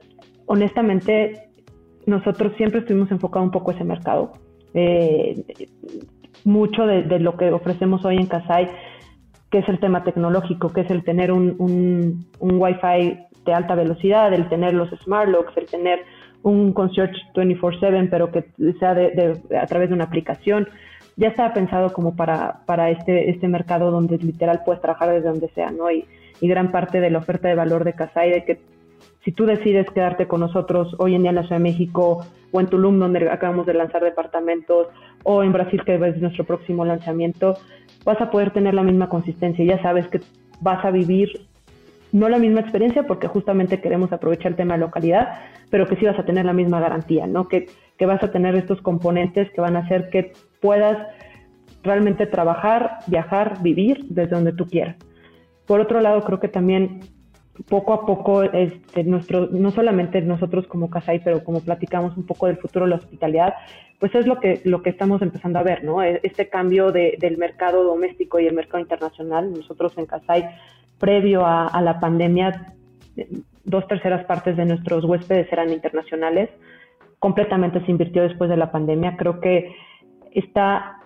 [0.47, 1.49] honestamente,
[2.07, 4.33] nosotros siempre estuvimos enfocados un poco a ese mercado.
[4.75, 5.45] Eh,
[6.45, 8.69] mucho de, lo que ofrecemos hoy en Kasai,
[9.51, 14.33] que es el tema tecnológico, que es el tener un, un, Wi-Fi de alta velocidad,
[14.33, 16.01] el tener los smart locks, el tener
[16.43, 18.45] un concierge 24/7, pero que
[18.79, 20.69] sea de, a través de una aplicación
[21.17, 25.49] ya estaba pensado como para, para este, este mercado donde literal puedes trabajar desde donde
[25.51, 25.91] sea, ¿no?
[25.91, 26.05] Y,
[26.41, 28.61] y gran parte de la oferta de valor de Casai, de que
[29.25, 32.61] si tú decides quedarte con nosotros hoy en día en la Ciudad de México o
[32.61, 34.89] en Tulum, donde acabamos de lanzar departamentos,
[35.23, 37.57] o en Brasil, que es nuestro próximo lanzamiento,
[38.05, 39.65] vas a poder tener la misma consistencia.
[39.65, 40.21] Ya sabes que
[40.61, 41.47] vas a vivir
[42.13, 46.05] no la misma experiencia porque justamente queremos aprovechar el tema de localidad, pero que sí
[46.05, 47.49] vas a tener la misma garantía, ¿no?
[47.49, 47.67] Que,
[47.99, 50.99] que vas a tener estos componentes que van a hacer que puedas
[51.83, 54.97] realmente trabajar, viajar, vivir desde donde tú quieras.
[55.67, 57.01] Por otro lado, creo que también
[57.69, 62.47] poco a poco, este, nuestro, no solamente nosotros como Casai, pero como platicamos un poco
[62.47, 63.55] del futuro de la hospitalidad,
[63.99, 66.03] pues es lo que, lo que estamos empezando a ver, ¿no?
[66.03, 69.53] E, este cambio de, del mercado doméstico y el mercado internacional.
[69.53, 70.51] Nosotros en Casai
[70.99, 72.75] previo a, la pandemia,
[73.65, 76.51] dos terceras partes de nuestros huéspedes eran internacionales.
[77.19, 79.17] Completamente se invirtió después de la pandemia.
[79.17, 79.75] Creo que
[80.33, 81.01] está,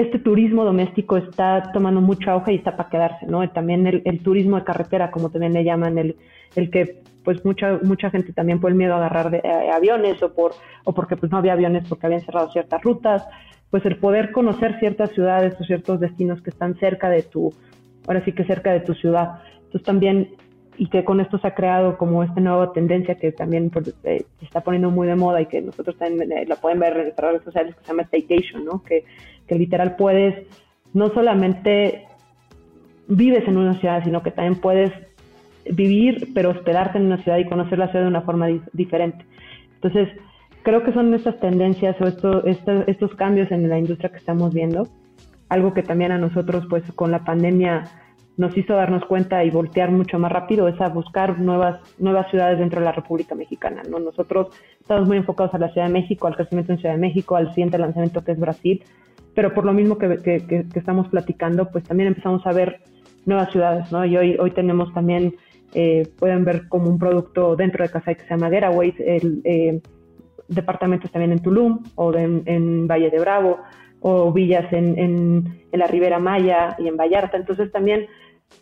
[0.00, 3.48] este turismo doméstico está tomando mucho auge y está para quedarse, ¿no?
[3.50, 6.16] También el, turismo de carretera, como también le llaman, el,
[6.54, 10.22] el que pues mucha mucha gente también por el miedo a agarrar de, eh, aviones
[10.22, 10.52] o por
[10.84, 13.26] o porque pues no había aviones porque habían cerrado ciertas rutas,
[13.70, 17.52] pues el poder conocer ciertas ciudades o ciertos destinos que están cerca de tu
[18.06, 19.40] ahora sí que cerca de tu ciudad.
[19.56, 20.28] Entonces también,
[20.78, 24.24] y que con esto se ha creado como esta nueva tendencia que también pues, eh,
[24.38, 27.02] se está poniendo muy de moda y que nosotros también eh, la pueden ver en
[27.04, 28.82] nuestras redes sociales, que se llama Staycation, ¿no?
[28.84, 29.04] Que,
[29.46, 30.46] que literal puedes,
[30.94, 32.06] no solamente
[33.08, 34.92] vives en una ciudad, sino que también puedes
[35.70, 39.24] vivir, pero hospedarte en una ciudad y conocer la ciudad de una forma diferente.
[39.74, 40.08] Entonces,
[40.62, 44.88] creo que son estas tendencias o esto, estos cambios en la industria que estamos viendo
[45.48, 47.84] algo que también a nosotros, pues con la pandemia
[48.38, 52.60] nos hizo darnos cuenta y voltear mucho más rápido es a buscar nuevas, nuevas ciudades
[52.60, 53.82] dentro de la República Mexicana.
[53.90, 53.98] ¿no?
[53.98, 54.48] Nosotros
[54.80, 57.48] estamos muy enfocados a la Ciudad de México, al crecimiento en Ciudad de México, al
[57.48, 58.84] siguiente lanzamiento que es Brasil,
[59.34, 62.80] pero por lo mismo que, que, estamos platicando, pues también empezamos a ver
[63.26, 64.04] nuevas ciudades, ¿no?
[64.06, 65.34] Y hoy, hoy tenemos también,
[65.74, 69.80] eh, pueden ver como un producto dentro de Casa que se llama Getaways, el, eh,
[70.46, 73.58] departamentos también en Tulum o en Valle de Bravo,
[74.00, 77.36] o villas en, en, la Ribera Maya y en Vallarta.
[77.36, 78.06] Entonces también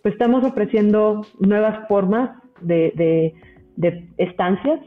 [0.02, 2.30] pues estamos ofreciendo nuevas formas
[2.60, 3.32] de,
[3.76, 4.80] de, estancias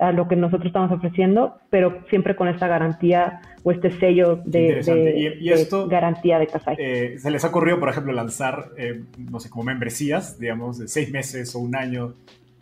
[0.00, 5.38] a lo que nosotros estamos ofreciendo, pero siempre con esta garantía o este sello de,
[5.40, 6.76] y, esto, garantía de Casai.
[6.78, 10.88] Eh, ¿Se les ha ocurrido, por ejemplo, lanzar, eh, no sé, como membresías, digamos, de
[10.88, 12.14] seis meses o un año,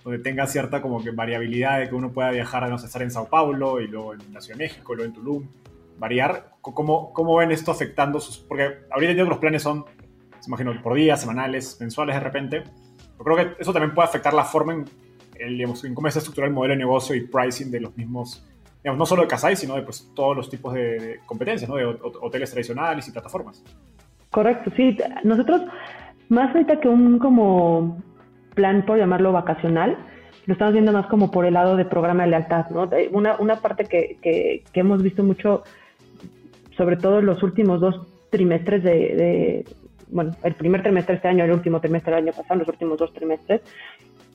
[0.04, 3.10] donde tenga cierta como que variabilidad de que uno pueda viajar, no sé, estar en
[3.10, 5.48] Sao Paulo y luego en la Ciudad de México, luego en Tulum,
[5.98, 6.50] variar?
[6.60, 8.38] ¿Cómo, cómo ven esto afectando sus...?
[8.38, 9.84] Porque ahorita yo que los planes son,
[10.46, 12.62] imagino, por días, semanales, mensuales de repente.
[13.18, 16.74] Yo creo que eso también puede afectar la forma en, cómo se estructura el modelo
[16.74, 18.46] de negocio y pricing de los mismos,
[18.84, 21.76] no solo de Casai, sino de pues, todos los tipos de, competencias, ¿no?
[21.76, 23.62] De hoteles tradicionales y plataformas.
[24.30, 24.96] Correcto, sí.
[25.24, 25.62] Nosotros,
[26.28, 28.02] más ahorita que un como
[28.54, 29.96] plan, por llamarlo vacacional,
[30.46, 32.88] lo estamos viendo más como por el lado de programa de lealtad, ¿no?
[33.12, 35.62] Una, una parte que, que hemos visto mucho
[36.76, 39.64] sobre todo en los últimos dos trimestres de,
[40.12, 42.98] bueno, el primer trimestre de este año, el último trimestre del año pasado, los últimos
[42.98, 43.62] dos trimestres,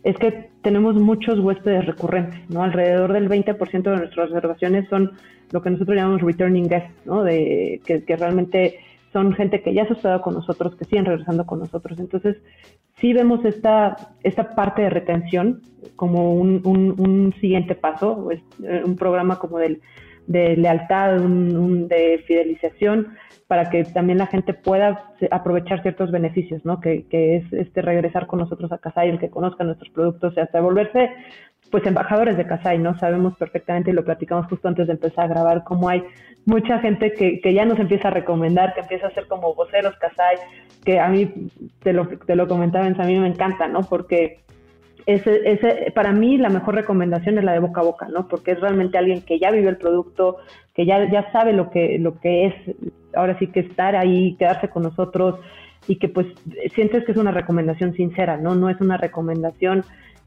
[0.04, 2.64] es que tenemos muchos huéspedes recurrentes, ¿no?
[2.64, 5.12] Alrededor del 20% de nuestras reservaciones son
[5.52, 7.24] lo que nosotros llamamos returning guests, ¿no?
[7.24, 8.80] De, que, realmente
[9.14, 12.00] son gente que ya se ha hospedado con nosotros, que siguen regresando con nosotros.
[12.00, 12.38] Entonces,
[13.00, 15.62] sí vemos esta, esta parte de retención
[15.96, 19.82] como un, un siguiente paso, es eh, un programa como del
[20.28, 23.16] de lealtad, un, de fidelización,
[23.48, 26.82] para que también la gente pueda aprovechar ciertos beneficios, ¿no?
[26.82, 30.42] Que, que es este regresar con nosotros a Casai, el que conozca nuestros productos y
[30.42, 31.10] hasta volverse
[31.72, 32.98] pues embajadores de Casai, ¿no?
[32.98, 36.04] Sabemos perfectamente y lo platicamos justo antes de empezar a grabar, cómo hay
[36.46, 39.96] mucha gente que, que ya nos empieza a recomendar, que empieza a ser como voceros
[39.98, 40.38] Casai,
[40.86, 41.50] que a mí,
[41.84, 43.82] te lo, te lo comentaba, a mí me encanta, ¿no?
[43.82, 44.40] Porque
[45.08, 48.28] ese, ese, para mí la mejor recomendación es la de boca a boca, ¿no?
[48.28, 50.38] Porque es realmente alguien que ya vivió el producto,
[50.76, 52.54] que ya, ya sabe lo que, lo que es,
[53.16, 55.40] ahora sí que estar ahí, quedarse con nosotros
[55.88, 56.28] y que pues
[56.76, 58.56] sientes que es una recomendación sincera, ¿no?
[58.56, 59.86] No es una recomendación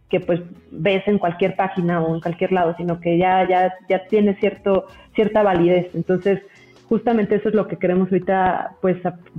[0.09, 4.07] que pues ves en cualquier página o en cualquier lado, sino que ya, ya, ya
[4.07, 5.95] tiene cierto, cierta validez.
[5.95, 6.41] Entonces,
[6.89, 8.97] justamente eso es lo que queremos ahorita, pues,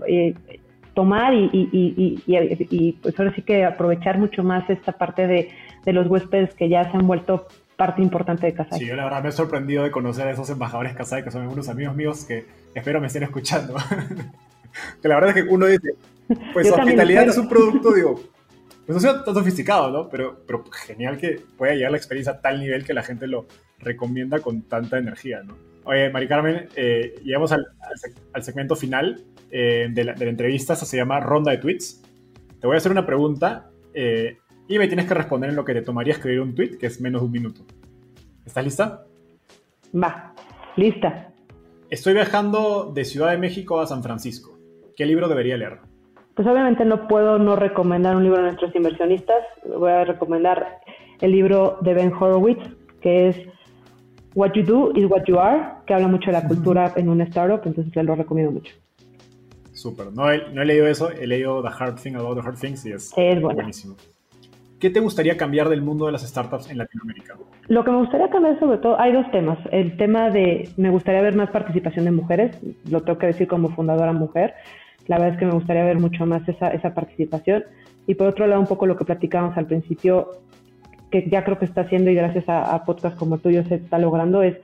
[0.08, 0.36] eh,
[0.94, 5.50] tomar y, y, pues ahora sí que aprovechar mucho más esta parte de,
[5.86, 8.80] de los huéspedes que ya se han vuelto parte importante de Kasai.
[8.80, 11.42] Sí, yo la verdad me he sorprendido de conocer a esos embajadores Kasai, que son
[11.42, 13.76] algunos amigos míos que espero me estén escuchando.
[15.02, 15.96] que la verdad es que uno dice,
[16.54, 18.22] pues hospitalidad es un producto, digo,
[18.86, 20.10] pues no sea tan sofisticado, ¿no?
[20.10, 23.48] Pero, pero genial que pueda llegar la experiencia a tal nivel que la gente lo
[23.80, 25.56] recomienda con tanta energía, ¿no?
[25.84, 27.66] Oye, Mari Carmen, eh, llegamos al,
[28.34, 32.02] al, segmento final eh, de, la, de, la, entrevista, se llama Ronda de Tweets.
[32.60, 35.74] Te voy a hacer una pregunta eh, y me tienes que responder en lo que
[35.74, 37.62] te tomaría escribir un tweet, que es menos de un minuto.
[38.46, 39.04] ¿Estás lista?
[39.94, 40.34] Va,
[40.76, 41.30] lista.
[41.90, 44.58] Estoy viajando de Ciudad de México a San Francisco.
[44.96, 45.80] ¿Qué libro debería leer?
[46.36, 49.44] Pues obviamente no puedo no recomendar un libro a nuestros inversionistas.
[49.66, 50.80] Voy a recomendar
[51.20, 52.64] el libro de Ben Horowitz,
[53.02, 53.36] que es
[54.34, 57.26] What You Do is What You Are, que habla mucho de la cultura en una
[57.26, 58.74] startup, entonces se lo recomiendo mucho.
[59.74, 62.60] Súper, no he, no he, leído eso, he leído The Hard Thing About the Hard
[62.60, 63.96] Things y es, es buenísimo.
[64.80, 67.36] ¿Qué te gustaría cambiar del mundo de las startups en Latinoamérica?
[67.68, 69.60] Lo que me gustaría cambiar sobre todo, hay dos temas.
[69.72, 72.58] El tema de, me gustaría ver más participación de mujeres,
[72.90, 74.56] lo tengo que decir como fundadora mujer,
[75.08, 77.64] la verdad es que me gustaría ver mucho más esa, esa participación.
[78.08, 80.30] Y por otro lado, un poco lo que platicábamos al principio,
[81.12, 83.76] que ya creo que está haciendo y gracias a, a podcasts como el tuyo se
[83.76, 84.58] está logrando, es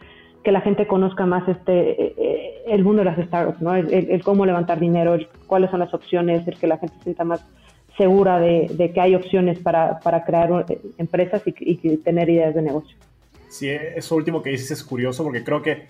[0.43, 3.75] que la gente conozca más este eh, el mundo de las startups, ¿no?
[3.75, 7.41] El, cómo levantar dinero, cuáles son las opciones, el que la gente se sienta más
[7.97, 12.61] segura de, que hay opciones para, para crear eh, empresas y, y, tener ideas de
[12.61, 12.95] negocio.
[13.49, 15.87] Sí, eso último que dices es curioso porque creo que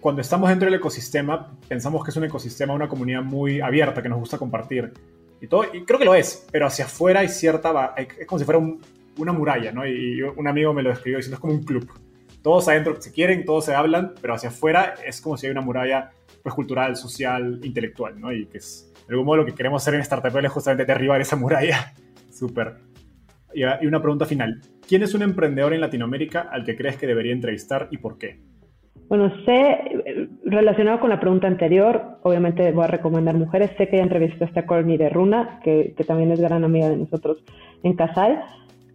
[0.00, 4.08] cuando estamos dentro del ecosistema pensamos que es un ecosistema, una comunidad muy abierta que
[4.08, 4.92] nos gusta compartir
[5.40, 8.44] y todo, y creo que lo es, pero hacia afuera hay cierta, es como si
[8.44, 8.60] fuera
[9.18, 9.86] una muralla, ¿no?
[9.86, 11.90] Y un amigo me lo describió diciendo es como un club.
[12.42, 15.60] Todos adentro se quieren, todos se hablan, pero hacia afuera es como si hay una
[15.60, 16.10] muralla
[16.42, 18.32] pues, cultural, social, intelectual, ¿no?
[18.32, 21.20] Y que es de algún modo lo que queremos hacer en Startup es justamente derribar
[21.20, 21.92] esa muralla.
[22.30, 22.74] Súper.
[23.54, 24.60] Y, una pregunta final.
[24.86, 28.38] ¿Quién es un emprendedor en Latinoamérica al que crees que debería entrevistar y por qué?
[29.08, 33.70] Bueno, sé, relacionado con la pregunta anterior, obviamente voy a recomendar mujeres.
[33.78, 36.98] Sé que ya entrevistaste a Courtney de Runa, que, que, también es gran amiga de
[36.98, 37.42] nosotros
[37.82, 38.42] en Casal,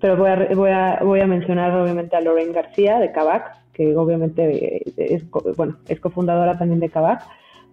[0.03, 3.95] pero voy a, voy a, voy a mencionar obviamente a Lorraine García de Cabac, que
[3.95, 5.23] obviamente es,
[5.55, 7.21] bueno, es cofundadora también de Cabac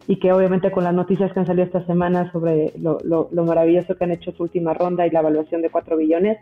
[0.07, 3.97] y que obviamente con las noticias que han salido esta semana sobre lo, lo, maravilloso
[3.97, 6.39] que han hecho su última ronda y la evaluación de 4 billones,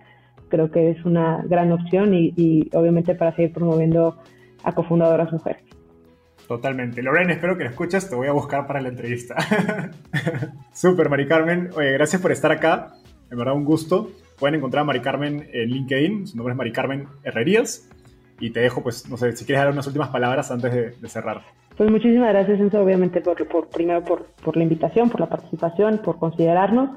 [0.51, 4.19] creo que es una gran opción y, y obviamente para seguir promoviendo
[4.65, 5.63] a cofundadoras mujeres.
[6.47, 7.03] Totalmente.
[7.03, 9.37] Lorena, espero que lo escuches, te voy a buscar para la entrevista.
[10.75, 11.71] Súper, Mari Carmen.
[11.75, 12.93] Oye, gracias por estar acá.
[13.31, 14.11] En verdad, un gusto.
[14.39, 16.27] Pueden encontrar a Mari Carmen en LinkedIn.
[16.27, 17.89] Su nombre es Mari Carmen Herrerías.
[18.41, 21.09] Y te dejo, pues, no sé, si quieres dar unas últimas palabras antes de, de
[21.09, 21.43] cerrar.
[21.77, 25.99] Pues muchísimas gracias, Enzo, obviamente, por, por primero por, por, la invitación, por la participación,
[25.99, 26.91] por considerarnos.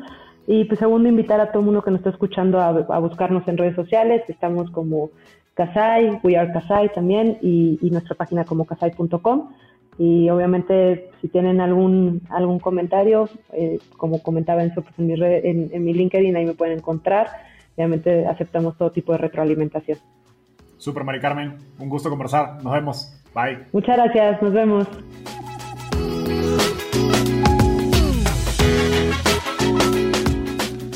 [0.48, 3.48] Y pues segundo, invitar a todo el mundo que nos está escuchando a, a buscarnos
[3.48, 4.24] en redes sociales.
[4.28, 5.12] Estamos como
[5.54, 9.50] Casai, We Are Casai también, y, y nuestra página como casai.com.
[10.04, 15.46] Y obviamente, si tienen algún, algún comentario, eh, como comentaba Enzo, pues en, mi red,
[15.46, 17.28] en, en mi LinkedIn ahí me pueden encontrar.
[17.76, 20.00] Obviamente aceptamos todo tipo de retroalimentación.
[20.78, 21.54] Super, Mari Carmen.
[21.78, 22.64] Un gusto conversar.
[22.64, 23.22] Nos vemos.
[23.36, 23.60] Bye.
[23.74, 24.88] Muchas gracias, nos vemos.